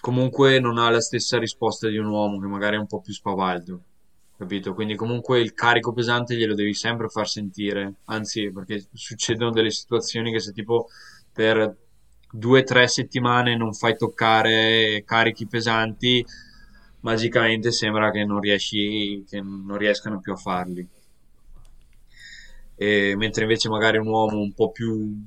[0.00, 3.12] comunque non ha la stessa risposta di un uomo che magari è un po' più
[3.12, 3.82] spavaldo,
[4.36, 4.74] capito?
[4.74, 10.32] Quindi comunque il carico pesante glielo devi sempre far sentire, anzi perché succedono delle situazioni
[10.32, 10.88] che se tipo
[11.32, 11.76] per
[12.30, 16.24] due o tre settimane non fai toccare carichi pesanti,
[17.00, 20.86] magicamente sembra che non riesci, che non riescano più a farli.
[22.78, 25.24] E, mentre invece magari un uomo un po' più,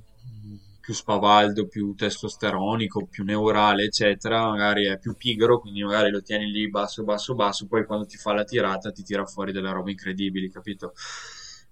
[0.89, 6.49] più spavaldo, più testosteronico, più neurale, eccetera, magari è più pigro, quindi magari lo tieni
[6.49, 9.91] lì basso, basso, basso, poi quando ti fa la tirata ti tira fuori delle robe
[9.91, 10.93] incredibili, capito?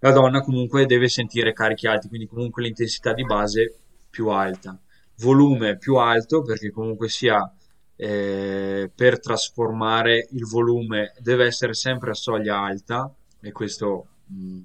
[0.02, 4.80] La donna comunque deve sentire carichi alti, quindi comunque l'intensità di base più alta,
[5.16, 7.52] volume più alto perché comunque sia
[7.96, 13.12] eh, per trasformare il volume deve essere sempre a soglia alta
[13.42, 14.60] e questo mh,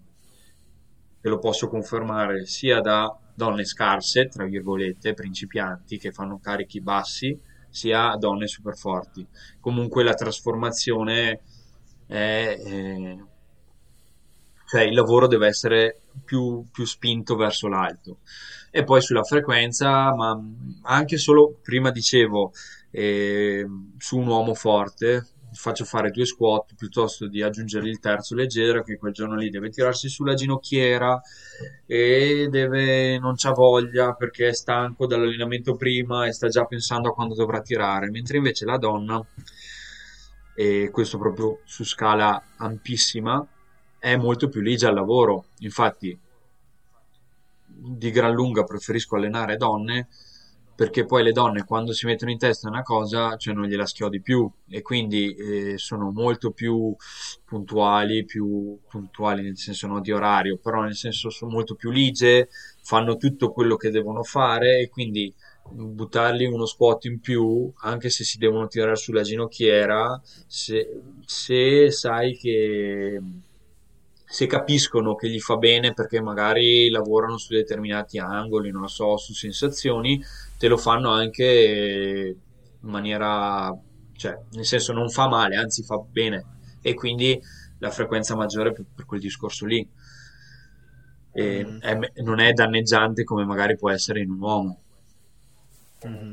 [1.23, 7.39] te lo posso confermare sia da donne scarse, tra virgolette, principianti che fanno carichi bassi,
[7.71, 9.27] sia donne super forti.
[9.61, 11.41] Comunque la trasformazione
[12.07, 13.17] è, è
[14.73, 18.21] cioè il lavoro deve essere più, più spinto verso l'alto.
[18.71, 20.43] E poi sulla frequenza, ma
[20.85, 22.53] anche solo, prima dicevo,
[22.91, 23.67] eh,
[23.99, 28.97] su un uomo forte, faccio fare due squat piuttosto di aggiungere il terzo leggero che
[28.97, 31.21] quel giorno lì deve tirarsi sulla ginocchiera
[31.87, 37.15] e deve, non c'ha voglia perché è stanco dall'allenamento prima e sta già pensando a
[37.15, 39.25] quando dovrà tirare, mentre invece la donna,
[40.55, 43.47] e questo proprio su scala ampissima,
[43.99, 45.47] è molto più ligia al lavoro.
[45.59, 46.19] Infatti,
[47.65, 50.09] di gran lunga preferisco allenare donne
[50.83, 54.21] perché poi le donne quando si mettono in testa una cosa, cioè non gliela schiodi
[54.21, 54.51] più.
[54.69, 56.93] E quindi eh, sono molto più
[57.45, 62.49] puntuali, più puntuali nel senso non di orario, però nel senso sono molto più ligie,
[62.83, 65.33] fanno tutto quello che devono fare e quindi
[65.71, 72.37] buttargli uno squat in più, anche se si devono tirare sulla ginocchiera, se, se sai
[72.37, 73.21] che
[74.33, 79.19] se capiscono che gli fa bene perché magari lavorano su determinati angoli, non lo so,
[79.19, 80.25] su sensazioni,
[80.57, 82.37] te lo fanno anche
[82.81, 83.79] in maniera,
[84.17, 86.47] cioè, nel senso non fa male, anzi fa bene
[86.81, 87.39] e quindi
[87.77, 89.87] la frequenza maggiore per, per quel discorso lì.
[91.35, 91.81] E mm.
[91.81, 94.81] è, non è danneggiante come magari può essere in un uomo.
[96.09, 96.33] Mm.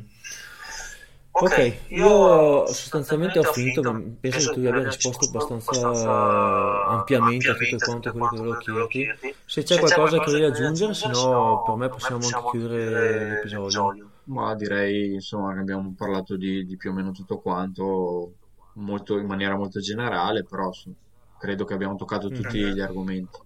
[1.32, 3.82] Ok, io sostanzialmente ho finito,
[4.20, 9.36] penso che tu abbia risposto abbastanza ampiamente a tutto quanto quello che volevo chiederti.
[9.46, 14.10] Se c'è qualcosa che vuoi aggiungere, se no per me possiamo anche chiudere l'episodio.
[14.26, 18.34] Ma direi insomma che abbiamo parlato di, di più o meno tutto quanto,
[18.74, 20.70] molto, in maniera molto generale, però
[21.40, 22.74] credo che abbiamo toccato tutti mm-hmm.
[22.74, 23.40] gli argomenti.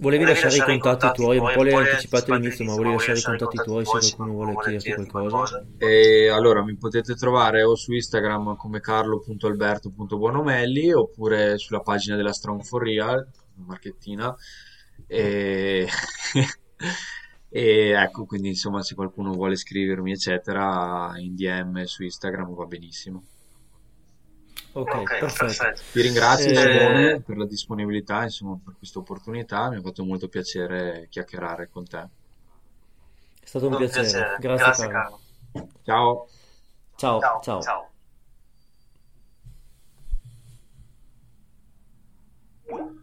[0.00, 3.22] Volevi lasciare i contatti tuoi, un po' li hai anticipati all'inizio, ma volevi lasciare i
[3.22, 5.62] contatti tuoi se qualcuno vuole chiederti qualcosa?
[5.76, 12.62] E allora mi potete trovare o su Instagram come carlo.alberto.bonomelli oppure sulla pagina della Strong
[12.62, 14.34] for Real, marchettina.
[15.06, 15.86] E...
[17.50, 23.22] e ecco, quindi insomma se qualcuno vuole scrivermi eccetera in DM su Instagram va benissimo.
[24.72, 25.44] Ok, okay perfetto.
[25.46, 25.82] perfetto.
[25.92, 29.68] Vi ringrazio eh, Simone per la disponibilità, insomma, per questa opportunità.
[29.68, 32.08] Mi ha fatto molto piacere chiacchierare con te.
[33.40, 34.02] È stato un, un piacere.
[34.02, 34.36] piacere.
[34.38, 35.20] Grazie, Grazie Carlo.
[35.52, 35.70] Carlo.
[35.82, 36.28] Ciao.
[36.96, 37.20] Ciao.
[37.20, 37.40] Ciao.
[37.42, 37.60] ciao.
[37.60, 37.88] ciao.
[42.68, 42.99] ciao.